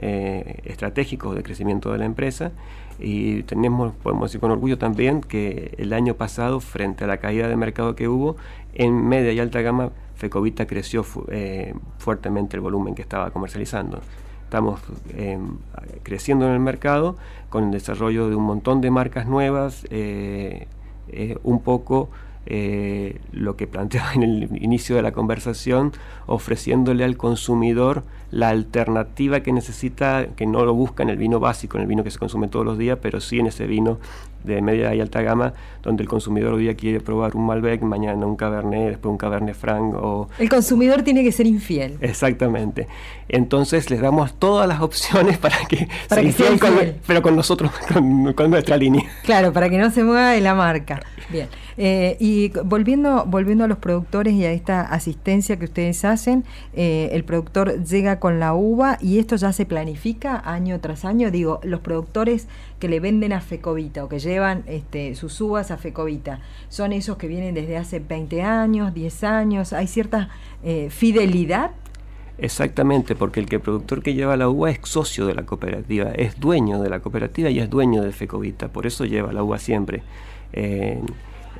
[0.00, 2.52] pusimos estratégicos de crecimiento de la empresa
[2.98, 7.48] y tenemos, podemos decir con orgullo también, que el año pasado, frente a la caída
[7.48, 8.36] de mercado que hubo,
[8.74, 14.00] en media y alta gama, Fecovita creció eh, fuertemente el volumen que estaba comercializando.
[14.44, 14.80] Estamos
[15.16, 15.56] em,
[16.02, 17.16] creciendo en el mercado
[17.48, 20.66] con el desarrollo de un montón de marcas nuevas, eh,
[21.08, 22.10] eh, un poco
[22.52, 25.92] eh, lo que planteaba en el inicio de la conversación,
[26.26, 31.76] ofreciéndole al consumidor la alternativa que necesita, que no lo busca en el vino básico,
[31.76, 34.00] en el vino que se consume todos los días, pero sí en ese vino
[34.44, 38.26] de media y alta gama, donde el consumidor hoy día quiere probar un Malbec, mañana
[38.26, 39.94] un Cabernet, después un Cabernet Franc.
[39.94, 40.28] O...
[40.38, 41.98] El consumidor tiene que ser infiel.
[42.00, 42.86] Exactamente.
[43.28, 46.50] Entonces les damos todas las opciones para que para que sea
[47.06, 47.70] pero con nosotros,
[48.34, 49.04] con, nuestra línea.
[49.24, 51.00] Claro, para que no se mueva de la marca.
[51.28, 51.48] Bien.
[51.76, 57.10] Eh, y volviendo, volviendo a los productores y a esta asistencia que ustedes hacen, eh,
[57.12, 61.30] el productor llega con la uva y esto ya se planifica año tras año.
[61.30, 62.48] Digo, los productores
[62.80, 67.16] que le venden a Fecovita o que llevan este, sus uvas a Fecovita, ¿son esos
[67.16, 69.72] que vienen desde hace 20 años, 10 años?
[69.72, 70.30] ¿Hay cierta
[70.64, 71.70] eh, fidelidad?
[72.38, 76.40] Exactamente, porque el que productor que lleva la uva es socio de la cooperativa, es
[76.40, 80.02] dueño de la cooperativa y es dueño de Fecovita, por eso lleva la uva siempre.
[80.54, 81.00] Eh,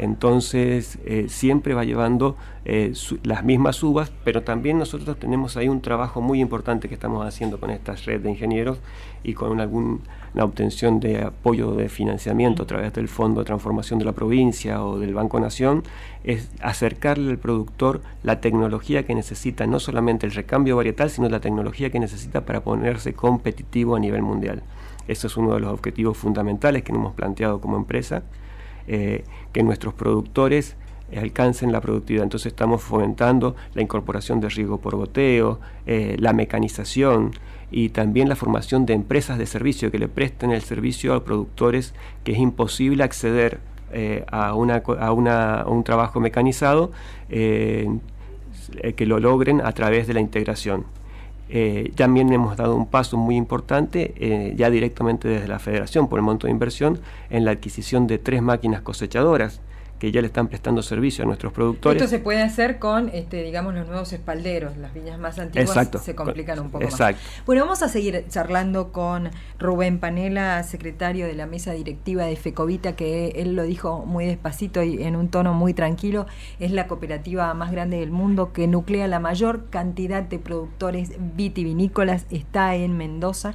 [0.00, 2.34] Entonces eh, siempre va llevando
[2.64, 7.26] eh, las mismas uvas, pero también nosotros tenemos ahí un trabajo muy importante que estamos
[7.26, 8.78] haciendo con esta red de ingenieros
[9.22, 10.00] y con alguna
[10.38, 14.98] obtención de apoyo de financiamiento a través del Fondo de Transformación de la Provincia o
[14.98, 15.82] del Banco Nación,
[16.24, 21.40] es acercarle al productor la tecnología que necesita, no solamente el recambio varietal, sino la
[21.40, 24.62] tecnología que necesita para ponerse competitivo a nivel mundial.
[25.08, 28.22] Ese es uno de los objetivos fundamentales que nos hemos planteado como empresa
[28.92, 29.22] eh,
[29.52, 30.74] que nuestros productores
[31.16, 32.24] alcancen la productividad.
[32.24, 37.30] Entonces estamos fomentando la incorporación de riego por goteo, eh, la mecanización
[37.70, 41.94] y también la formación de empresas de servicio que le presten el servicio a productores
[42.24, 43.60] que es imposible acceder
[43.92, 46.90] eh, a, un trabajo mecanizado
[47.28, 50.84] que lo logren a través de la integración.
[51.52, 56.20] Eh, también hemos dado un paso muy importante, eh, ya directamente desde la federación, por
[56.20, 59.60] el monto de inversión, en la adquisición de tres máquinas cosechadoras
[60.00, 62.02] que ya le están prestando servicio a nuestros productores.
[62.02, 64.78] Esto se puede hacer con, este, digamos, los nuevos espalderos.
[64.78, 67.20] Las viñas más antiguas se complican un poco Exacto.
[67.22, 67.42] más.
[67.44, 69.28] Bueno, vamos a seguir charlando con
[69.58, 74.82] Rubén Panela, secretario de la mesa directiva de Fecovita, que él lo dijo muy despacito
[74.82, 76.26] y en un tono muy tranquilo.
[76.58, 82.24] Es la cooperativa más grande del mundo que nuclea la mayor cantidad de productores vitivinícolas.
[82.30, 83.54] Está en Mendoza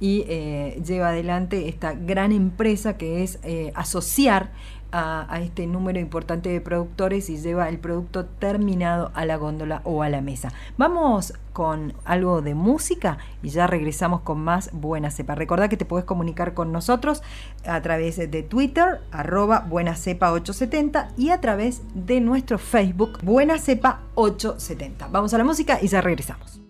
[0.00, 4.50] y eh, lleva adelante esta gran empresa que es eh, asociar
[4.92, 10.02] a, este número importante de productores y lleva el producto terminado a la góndola o
[10.02, 10.52] a la mesa.
[10.78, 15.34] Vamos con algo de música y ya regresamos con más Buena Cepa.
[15.34, 17.22] Recordá que te puedes comunicar con nosotros
[17.66, 23.58] a través de Twitter, arroba Buena Cepa 870 y a través de nuestro Facebook Buena
[23.58, 25.08] Cepa 870.
[25.08, 26.65] Vamos a la música y ya regresamos.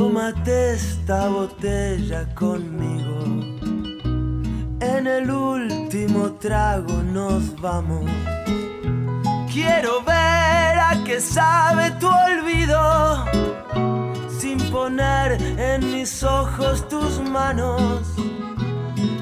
[0.00, 3.18] Tómate esta botella conmigo.
[4.80, 8.10] En el último trago nos vamos.
[9.52, 13.26] Quiero ver a qué sabe tu olvido.
[14.38, 18.00] Sin poner en mis ojos tus manos.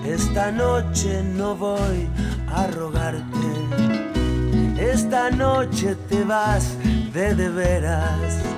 [0.07, 2.09] Esta noche no voy
[2.55, 3.49] a rogarte.
[4.79, 6.76] Esta noche te vas
[7.12, 8.57] de de veras.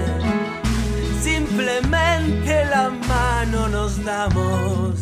[2.21, 4.95] simplemente la mano nos damos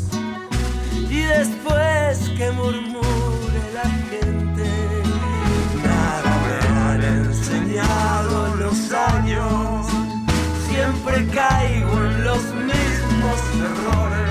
[1.09, 4.69] y después que murmure la gente
[5.83, 9.87] nada me han enseñado los años.
[10.69, 13.39] Siempre caigo en los mismos
[13.69, 14.29] errores.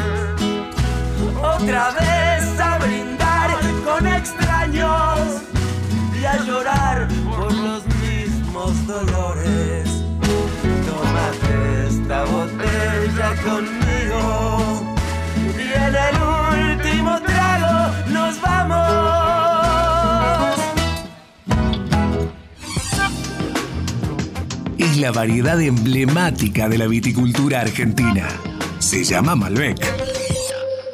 [1.43, 3.51] Otra vez a brindar
[3.84, 5.43] con extraños
[6.20, 7.09] y a llorar
[13.45, 14.97] conmigo
[15.57, 16.16] y en el
[16.76, 18.89] último trago nos vamos.
[24.78, 28.28] Es la variedad emblemática de la viticultura argentina.
[28.78, 29.78] Se llama Malbec.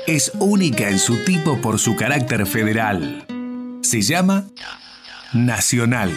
[0.06, 3.24] Es única en su tipo por su carácter federal.
[3.82, 4.44] Se llama
[5.32, 6.12] Nacional.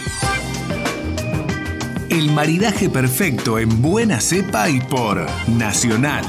[2.18, 6.26] El maridaje perfecto en buena cepa y por Nacional,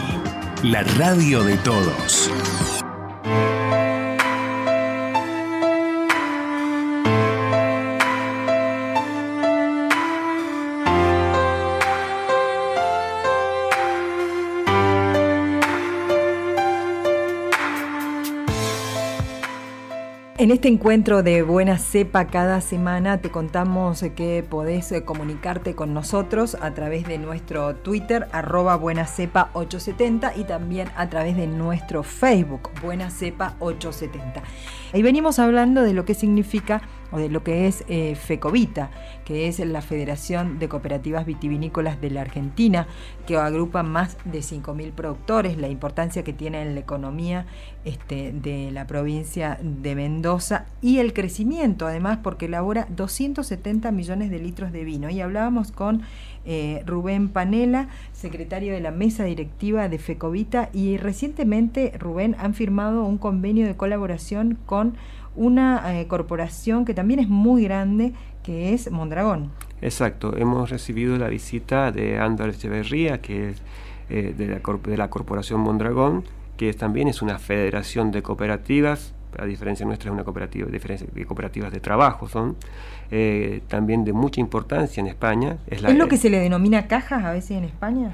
[0.62, 2.30] la radio de todos.
[20.48, 25.92] En este encuentro de Buena Cepa cada semana te contamos que podés eh, comunicarte con
[25.92, 32.02] nosotros a través de nuestro Twitter arroba buenacepa 870 y también a través de nuestro
[32.02, 34.42] Facebook Buena Cepa 870.
[34.94, 36.80] Ahí venimos hablando de lo que significa
[37.10, 38.90] o de lo que es eh, FECOVITA,
[39.24, 42.86] que es la Federación de Cooperativas Vitivinícolas de la Argentina,
[43.26, 47.46] que agrupa más de 5.000 productores, la importancia que tiene en la economía
[47.84, 54.38] este, de la provincia de Mendoza y el crecimiento, además, porque elabora 270 millones de
[54.38, 55.10] litros de vino.
[55.10, 56.02] Y hablábamos con
[56.44, 63.04] eh, Rubén Panela, secretario de la mesa directiva de FECOVITA, y recientemente, Rubén, han firmado
[63.04, 64.94] un convenio de colaboración con
[65.38, 68.12] una eh, corporación que también es muy grande,
[68.42, 69.52] que es Mondragón.
[69.80, 73.62] Exacto, hemos recibido la visita de Andrés Echeverría, que es
[74.10, 76.24] eh, de, la de, la Corporación Mondragón,
[76.56, 81.70] que también es una federación de cooperativas, a diferencia nuestra es una cooperativa de cooperativas
[81.70, 82.56] de trabajo, son
[83.10, 85.58] eh, también de mucha importancia en España.
[85.68, 88.12] ¿Es, ¿Es lo que se le denomina cajas a veces en España?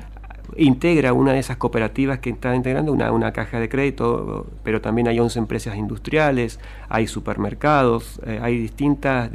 [0.57, 5.19] Integra una de esas cooperativas que está integrando una, caja de crédito, pero también hay
[5.19, 9.31] 11 empresas industriales, hay supermercados, eh, hay distintas,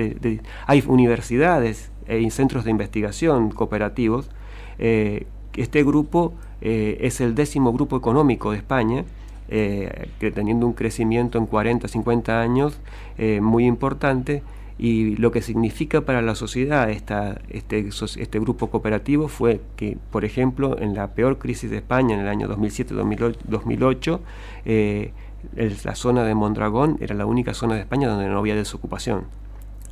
[0.65, 4.29] hay universidades y eh, centros de investigación cooperativos.
[4.77, 9.05] Eh, este grupo es el décimo grupo económico de España,
[9.49, 12.79] que teniendo un crecimiento en 40, 50 años
[13.41, 14.43] muy importante
[14.79, 20.23] y lo que significa para la sociedad esta, este, este grupo cooperativo fue que, por
[20.23, 24.19] ejemplo, en la peor crisis de España en el año 2007-2008,
[24.63, 25.11] eh,
[25.83, 29.25] la zona de Mondragón era la única zona de España donde no había desocupación.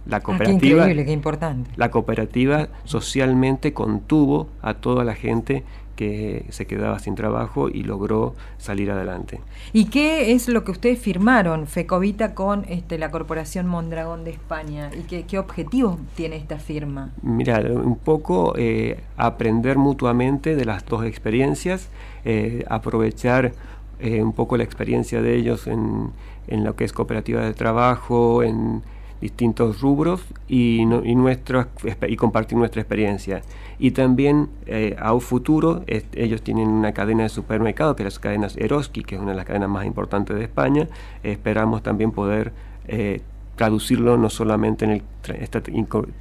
[0.05, 1.69] La cooperativa, ah, qué qué importante.
[1.75, 5.63] La cooperativa socialmente contuvo a toda la gente
[5.97, 9.41] que se quedaba sin trabajo y logró salir adelante.
[9.73, 14.91] ¿Y qué es lo que ustedes firmaron, FECOVITA, con este, la Corporación Mondragón de España?
[14.97, 17.11] ¿Y qué, qué objetivos tiene esta firma?
[17.23, 21.89] Mira, un poco eh, aprender mutuamente de las dos experiencias,
[22.23, 23.53] eh, aprovechar
[23.99, 26.11] eh, un poco la experiencia de ellos en,
[26.47, 28.83] en lo que es cooperativa de trabajo, en
[29.21, 31.67] distintos rubros y, y, nuestro,
[32.07, 33.41] y compartir nuestra experiencia.
[33.79, 38.21] Y también eh, a un futuro, ellos tienen una cadena de supermercados, que es la
[38.21, 40.87] cadena Eroski, que es una de las cadenas más importantes de España.
[41.23, 42.53] Esperamos también poder
[42.87, 43.21] eh,
[43.55, 45.03] traducirlo no solamente en el,
[45.39, 45.61] esta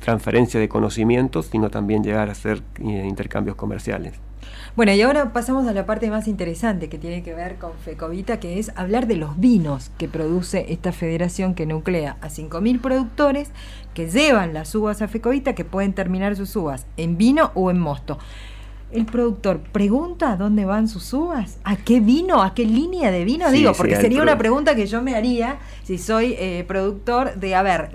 [0.00, 4.20] transferencia de conocimientos, sino también llegar a hacer eh, intercambios comerciales.
[4.76, 8.38] Bueno, y ahora pasamos a la parte más interesante que tiene que ver con Fecovita,
[8.38, 13.50] que es hablar de los vinos que produce esta federación que nuclea a 5.000 productores
[13.94, 17.78] que llevan las uvas a Fecovita, que pueden terminar sus uvas en vino o en
[17.78, 18.18] mosto.
[18.92, 23.48] El productor pregunta dónde van sus uvas, a qué vino, a qué línea de vino,
[23.48, 27.34] sí, digo, porque sí, sería una pregunta que yo me haría si soy eh, productor
[27.36, 27.90] de, a ver,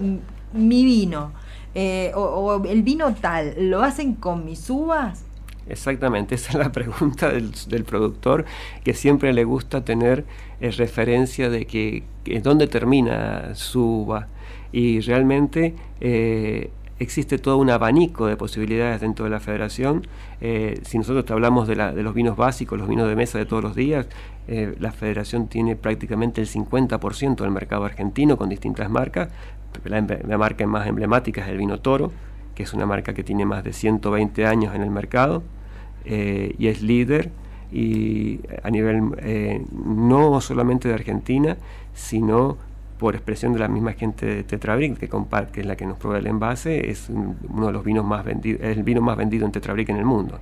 [0.52, 1.32] mi vino
[1.76, 5.24] eh, o, o el vino tal, ¿lo hacen con mis uvas?
[5.72, 8.45] Exactamente, esa es la pregunta del, productor,
[8.84, 10.26] que siempre le gusta tener
[10.59, 12.03] eh, referencia de que,
[12.43, 14.28] dónde termina su uva.
[14.74, 16.69] Y realmente eh,
[16.99, 20.07] existe todo un abanico de posibilidades dentro de la federación.
[20.39, 23.45] Eh, si nosotros hablamos de, la, de, los vinos básicos, los vinos de mesa de
[23.45, 24.07] todos los días,
[24.47, 29.30] la federación tiene prácticamente el 50% del mercado argentino con distintas marcas.
[29.86, 32.11] La marca más emblemática es el vino Toro,
[32.53, 35.41] que es una marca que tiene más de 120 años en el mercado
[36.06, 37.32] eh, y es líder
[37.72, 41.58] y a nivel eh, no solamente de Argentina,
[41.93, 42.58] sino
[42.97, 45.10] por expresión de la misma gente de Tetrabric que,
[45.52, 48.62] que es la que nos provee el envase, es uno de los vinos más vendidos,
[48.62, 50.39] el vino más vendido en Tetrabric en el mundo.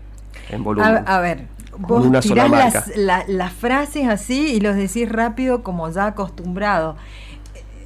[0.50, 1.04] En volumen.
[1.06, 1.46] A, a ver,
[1.78, 6.98] vos una tirás las, la, las frases así y los decís rápido como ya acostumbrado.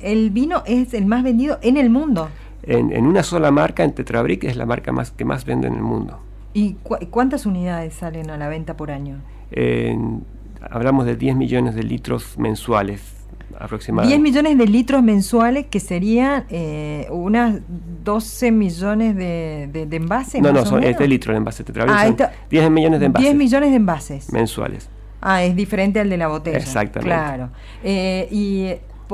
[0.01, 2.29] El vino es el más vendido en el mundo.
[2.63, 5.75] En, en una sola marca, en Tetrabric, es la marca más que más vende en
[5.75, 6.19] el mundo.
[6.53, 9.21] ¿Y cu cuántas unidades salen a la venta por año?
[9.51, 9.97] Eh,
[10.69, 13.01] hablamos de 10 millones de litros mensuales
[13.59, 14.17] aproximadamente.
[14.17, 17.61] 10 millones de litros mensuales que serían eh, unas
[18.03, 20.41] 12 millones de, de, de envases.
[20.41, 23.25] No, no, son, este litro de envase ah, esta, 10 millones de envases.
[23.25, 24.33] 10 millones de envases.
[24.33, 24.89] Mensuales.
[25.21, 26.57] Ah, es diferente al de la botella.
[26.57, 27.15] Exactamente.
[27.15, 27.49] Claro.
[27.83, 28.69] Eh, y,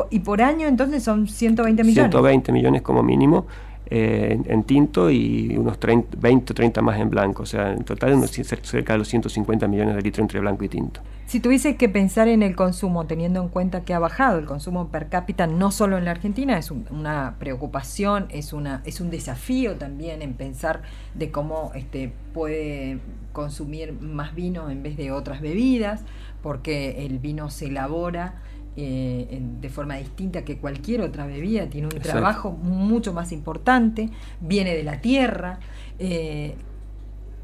[0.09, 2.11] y por año entonces son 120 millones.
[2.11, 3.45] 120 millones como mínimo
[3.91, 7.83] eh, en, tinto y unos 30, 20 o 30 más en blanco, o sea, en
[7.83, 11.01] total unos, cerca de los 150 millones de litros entre blanco y tinto.
[11.25, 14.89] Si tuviese que pensar en el consumo, teniendo en cuenta que ha bajado el consumo
[14.89, 19.09] per cápita, no solo en la Argentina, es un, una preocupación, es, una, es un
[19.09, 20.81] desafío también en pensar
[21.13, 22.99] de cómo este, puede
[23.31, 26.01] consumir más vino en vez de otras bebidas,
[26.41, 28.41] porque el vino se elabora
[28.81, 34.09] eh, de forma distinta que cualquier otra bebida, tiene un trabajo mucho más importante,
[34.39, 35.59] viene de la tierra.
[35.97, 36.55] Eh,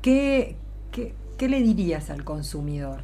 [0.02, 0.56] ¿qué,
[1.40, 3.02] le dirías al consumidor?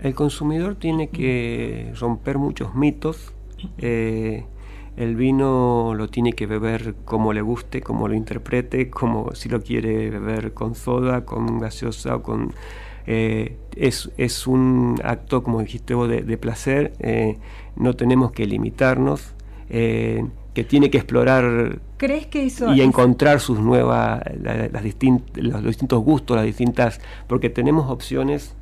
[0.00, 3.32] El consumidor tiene que romper muchos mitos.
[3.78, 4.44] Eh,
[4.96, 9.62] el vino lo tiene que beber como le guste, como lo interprete, como si lo
[9.62, 12.52] quiere beber con soda, con gaseosa o con...
[13.10, 16.92] Eh, es, un acto, como dijiste vos, de, placer.
[16.98, 17.38] Eh,
[17.74, 19.34] no tenemos que limitarnos.
[19.70, 26.02] Eh, que tiene que explorar ¿Crees que eso y encontrar sus nuevas, las los distintos
[26.02, 28.56] gustos, las distintas, porque tenemos opciones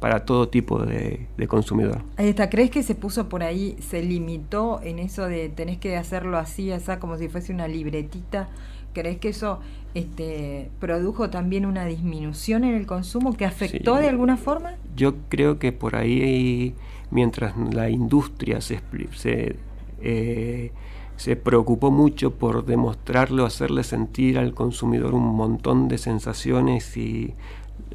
[0.00, 2.02] para todo tipo de, consumidor.
[2.16, 5.96] Ahí está, ¿crees que se puso por ahí, se limitó en eso de tenés que
[5.96, 8.48] hacerlo así, así como si fuese una libretita?
[8.92, 9.60] ¿Crees que eso
[9.94, 14.74] este, produjo también una disminución en el consumo que afectó de alguna forma?
[14.96, 16.74] Yo creo que por ahí,
[17.10, 18.80] mientras la industria se,
[19.14, 19.56] se,
[20.02, 20.72] eh,
[21.16, 27.34] se preocupó mucho por demostrarlo, hacerle sentir al consumidor un montón de sensaciones y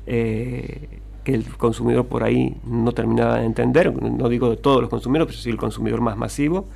[0.06, 4.90] eh, que el consumidor por ahí no terminaba de entender, no digo de todos los
[4.90, 6.68] consumidores, pero sí el consumidor más masivo,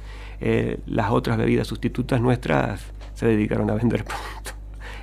[0.42, 2.82] eh, las otras bebidas sustitutas nuestras
[3.22, 4.52] se dedicaron a vender pronto.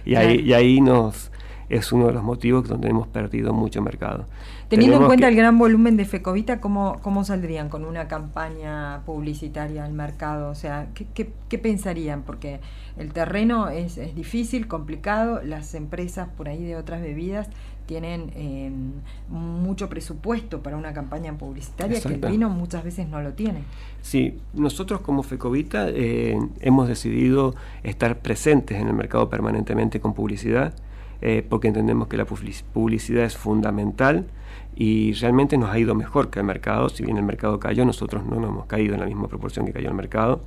[0.04, 1.30] Y ahí, y ahí nos
[1.68, 4.26] es uno de los motivos donde hemos perdido mucho mercado.
[4.68, 9.84] Teniendo en cuenta el gran volumen de Fecovita, ¿cómo, ¿cómo saldrían con una campaña publicitaria
[9.84, 10.50] al mercado?
[10.50, 12.22] O sea, ¿qué, qué, pensarían?
[12.22, 12.60] Porque
[12.96, 17.48] el terreno es, es, difícil, complicado, las empresas por ahí de otras bebidas
[17.88, 18.70] tienen eh,
[19.30, 23.62] mucho presupuesto para una campaña publicitaria que el vino muchas veces no lo tiene.
[24.02, 30.74] Sí, nosotros como Fecovita eh, hemos decidido estar presentes en el mercado permanentemente con publicidad,
[31.22, 34.26] eh, porque entendemos que la publicidad es fundamental
[34.76, 36.90] y realmente nos ha ido mejor que el mercado.
[36.90, 39.72] Si bien el mercado cayó, nosotros no nos hemos caído en la misma proporción que
[39.72, 40.42] cayó el mercado.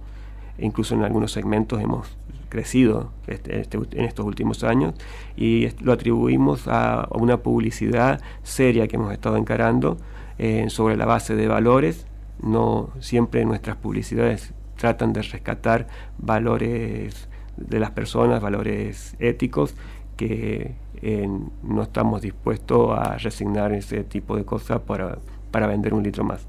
[0.59, 2.15] E incluso en algunos segmentos hemos
[2.51, 4.93] crecido este, este, en estos últimos años
[5.35, 9.97] y lo atribuimos a, una publicidad seria que hemos estado encarando
[10.37, 12.05] eh, sobre la base de valores.
[12.43, 15.87] No siempre nuestras publicidades tratan de rescatar
[16.17, 19.75] valores de las personas, valores éticos
[20.17, 21.29] que eh,
[21.63, 25.19] no estamos dispuestos a resignar ese tipo de cosas para,
[25.51, 26.45] para vender un litro más.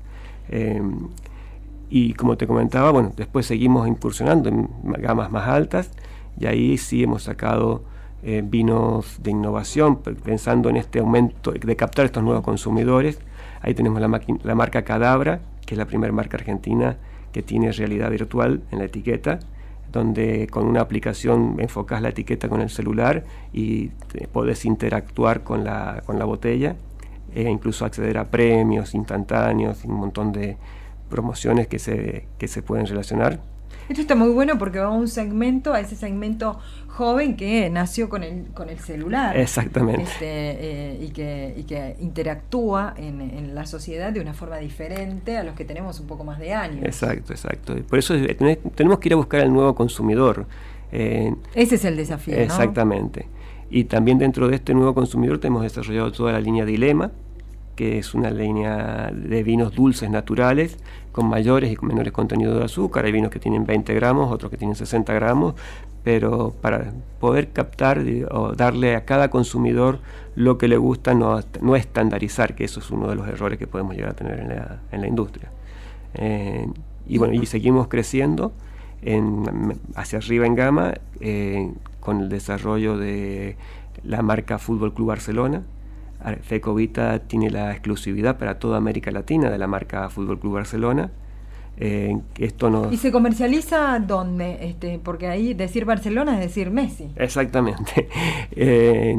[0.49, 0.83] Eh,
[1.95, 5.91] y como te comentaba, bueno, después seguimos incursionando en gamas más altas
[6.41, 7.83] y ahí sí hemos sacado
[8.23, 13.19] eh, vinos de innovación, pensando en este aumento de captar estos nuevos consumidores.
[13.61, 16.97] Ahí tenemos la, la marca Cadabra, que es la primera marca argentina
[17.31, 19.41] que tiene realidad virtual en la etiqueta
[19.93, 23.89] donde con una aplicación enfocas la etiqueta con el celular y
[24.33, 26.77] puedes interactuar con la, con la botella
[27.35, 30.57] e incluso acceder a premios instantáneos y un montón de
[31.13, 33.39] promociones que se, que se pueden relacionar.
[33.89, 36.59] Esto está muy bueno porque va a un segmento, a ese segmento
[36.89, 39.37] joven que nació con el, con el celular.
[39.37, 40.03] Exactamente.
[40.05, 45.37] Este, eh, y, que, y que interactúa en, en, la sociedad de una forma diferente
[45.37, 46.85] a los que tenemos un poco más de años.
[46.85, 47.77] Exacto, exacto.
[47.89, 48.15] Por eso
[48.75, 50.47] tenemos que ir a buscar al nuevo consumidor.
[50.91, 52.37] Eh, ese es el desafío.
[52.37, 53.27] Exactamente.
[53.71, 57.11] Y también dentro de este nuevo consumidor tenemos desarrollado toda la línea Dilema,
[57.77, 60.79] que es una línea de vinos dulces naturales,
[61.13, 63.05] con mayores y con menores contenidos de azúcar.
[63.05, 65.55] Hay vinos que tienen 20 gramos, otros que tienen 60 gramos,
[66.05, 70.01] pero para poder captar o darle a cada consumidor
[70.35, 73.67] lo que le gusta, no, no estandarizar, que eso es uno de los errores que
[73.67, 75.51] podemos llegar a tener en la, en la industria.
[76.15, 76.67] Eh,
[77.07, 78.53] y bueno, y seguimos creciendo
[79.03, 83.57] en, hacia arriba en gama eh, con el desarrollo de
[84.05, 85.63] la marca Fútbol Club Barcelona,
[86.43, 91.11] Fecovita tiene la exclusividad para toda América Latina de la marca Fútbol Club Barcelona.
[91.79, 92.93] Eh, esto no...
[92.93, 94.59] ¿Y se comercializa dónde?
[94.61, 97.11] Este, porque ahí decir Barcelona es decir Messi.
[97.17, 98.09] Exactamente.
[98.55, 99.17] Eh,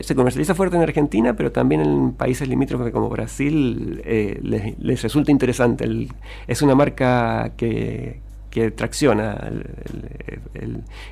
[0.00, 5.30] se comercializa fuerte en Argentina, pero también en países limítrofes como Brasil eh, les, resulta
[5.30, 6.08] interesante.
[6.46, 8.20] es una marca que,
[8.50, 9.50] que tracciona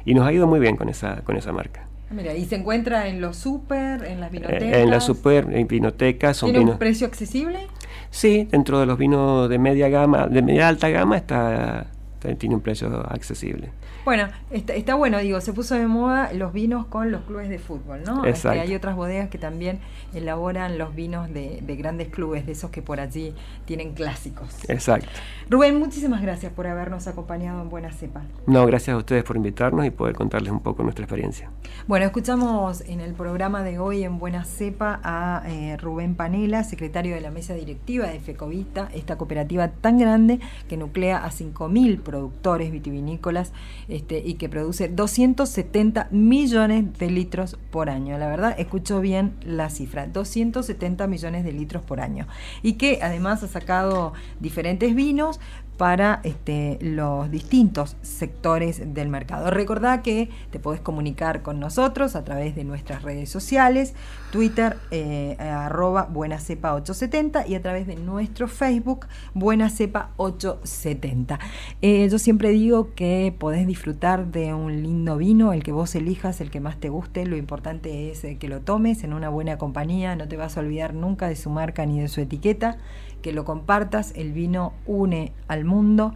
[0.04, 1.86] y nos ha ido muy bien con esa, con esa marca.
[2.10, 4.76] Mira, y se encuentra en los super, en las eh, vinotecas.
[4.76, 6.40] en las super, en vinotecas.
[6.40, 7.66] ¿Tiene un precio accesible?
[8.10, 11.86] Sí, dentro de los vinos de media gama, de media alta gama está,
[12.38, 13.70] tiene un precio accesible.
[14.04, 18.02] Bueno, está, bueno, digo, se puso de moda los vinos con los clubes de fútbol,
[18.04, 18.24] ¿no?
[18.26, 18.58] Exacto.
[18.58, 19.80] Este, hay otras bodegas que también
[20.14, 24.48] elaboran los vinos de, grandes clubes, de esos que por allí tienen clásicos.
[24.68, 25.08] Exacto.
[25.50, 28.22] Rubén, muchísimas gracias por habernos acompañado en Buena Cepa.
[28.46, 31.50] No, gracias a ustedes por invitarnos y poder contarles un poco nuestra experiencia.
[31.86, 37.14] Bueno, escuchamos en el programa de hoy en Buena Cepa a eh, Rubén Panela, secretario
[37.14, 42.13] de la mesa directiva de Fecovista, esta cooperativa tan grande que nuclea a 5.000 productores
[42.70, 43.52] vitivinícolas
[43.88, 48.18] este, y que produce 270 millones de litros por año.
[48.18, 52.26] La verdad, escucho bien la cifra, 270 millones de litros por año.
[52.62, 55.40] Y que además ha sacado diferentes vinos,
[55.76, 59.50] para este, los distintos sectores del mercado.
[59.50, 63.94] Recordá que te podés comunicar con nosotros a través de nuestras redes sociales,
[64.34, 71.38] Twitter eh, arroba buenacepa870 y a través de nuestro Facebook buenacepa870.
[71.82, 76.40] Eh, yo siempre digo que podés disfrutar de un lindo vino, el que vos elijas,
[76.40, 79.56] el que más te guste, lo importante es eh, que lo tomes en una buena
[79.56, 82.78] compañía, no te vas a olvidar nunca de su marca ni de su etiqueta
[83.22, 84.12] que lo compartas.
[84.16, 86.12] El vino une al mundo,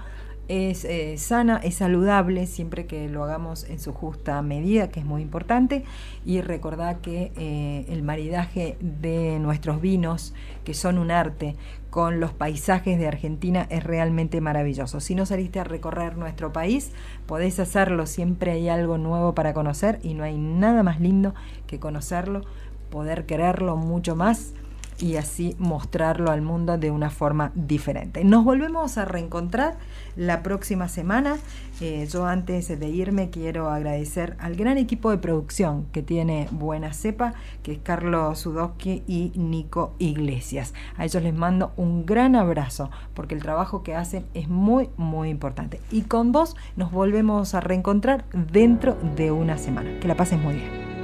[0.49, 5.07] es eh, sana, es saludable, siempre que lo hagamos en su justa medida, que es
[5.07, 5.85] muy importante.
[6.25, 10.35] Y recordad que eh, el maridaje de nuestros vinos,
[10.65, 11.55] que son un arte,
[11.91, 15.01] con los paisajes de Argentina es realmente maravilloso.
[15.01, 16.93] Si no saliste a recorrer nuestro país,
[17.27, 21.35] podés hacerlo, siempre hay algo nuevo para conocer y no hay nada más lindo
[21.67, 22.43] que conocerlo,
[22.91, 24.53] poder quererlo mucho más
[24.99, 28.25] y así mostrarlo al mundo de una forma diferente.
[28.25, 29.79] Nos volvemos a reencontrar
[30.17, 31.37] la próxima semana.
[31.81, 36.93] Eh, yo antes de irme quiero agradecer al gran equipo de producción que tiene Buena
[36.93, 40.75] Cepa, que es Carlos Sudowski y Nico Iglesias.
[40.97, 45.29] A ellos les mando un gran abrazo porque el trabajo que hacen es muy, muy
[45.29, 45.81] importante.
[45.91, 50.01] Y con vos nos volvemos a reencontrar dentro de una semana.
[50.01, 50.98] Que la pases muy bien.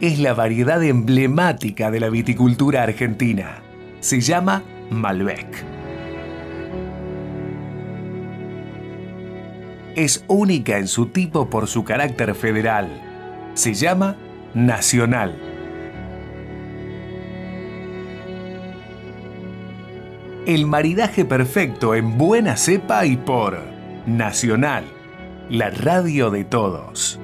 [0.00, 3.62] Es la variedad emblemática de la viticultura argentina.
[4.00, 5.64] Se llama Malbec.
[9.94, 12.88] Es única en su tipo por su carácter federal.
[13.54, 14.16] Se llama
[14.52, 15.34] Nacional.
[20.46, 23.58] El maridaje perfecto en buena cepa y por
[24.06, 24.84] Nacional,
[25.48, 27.18] la radio de todos.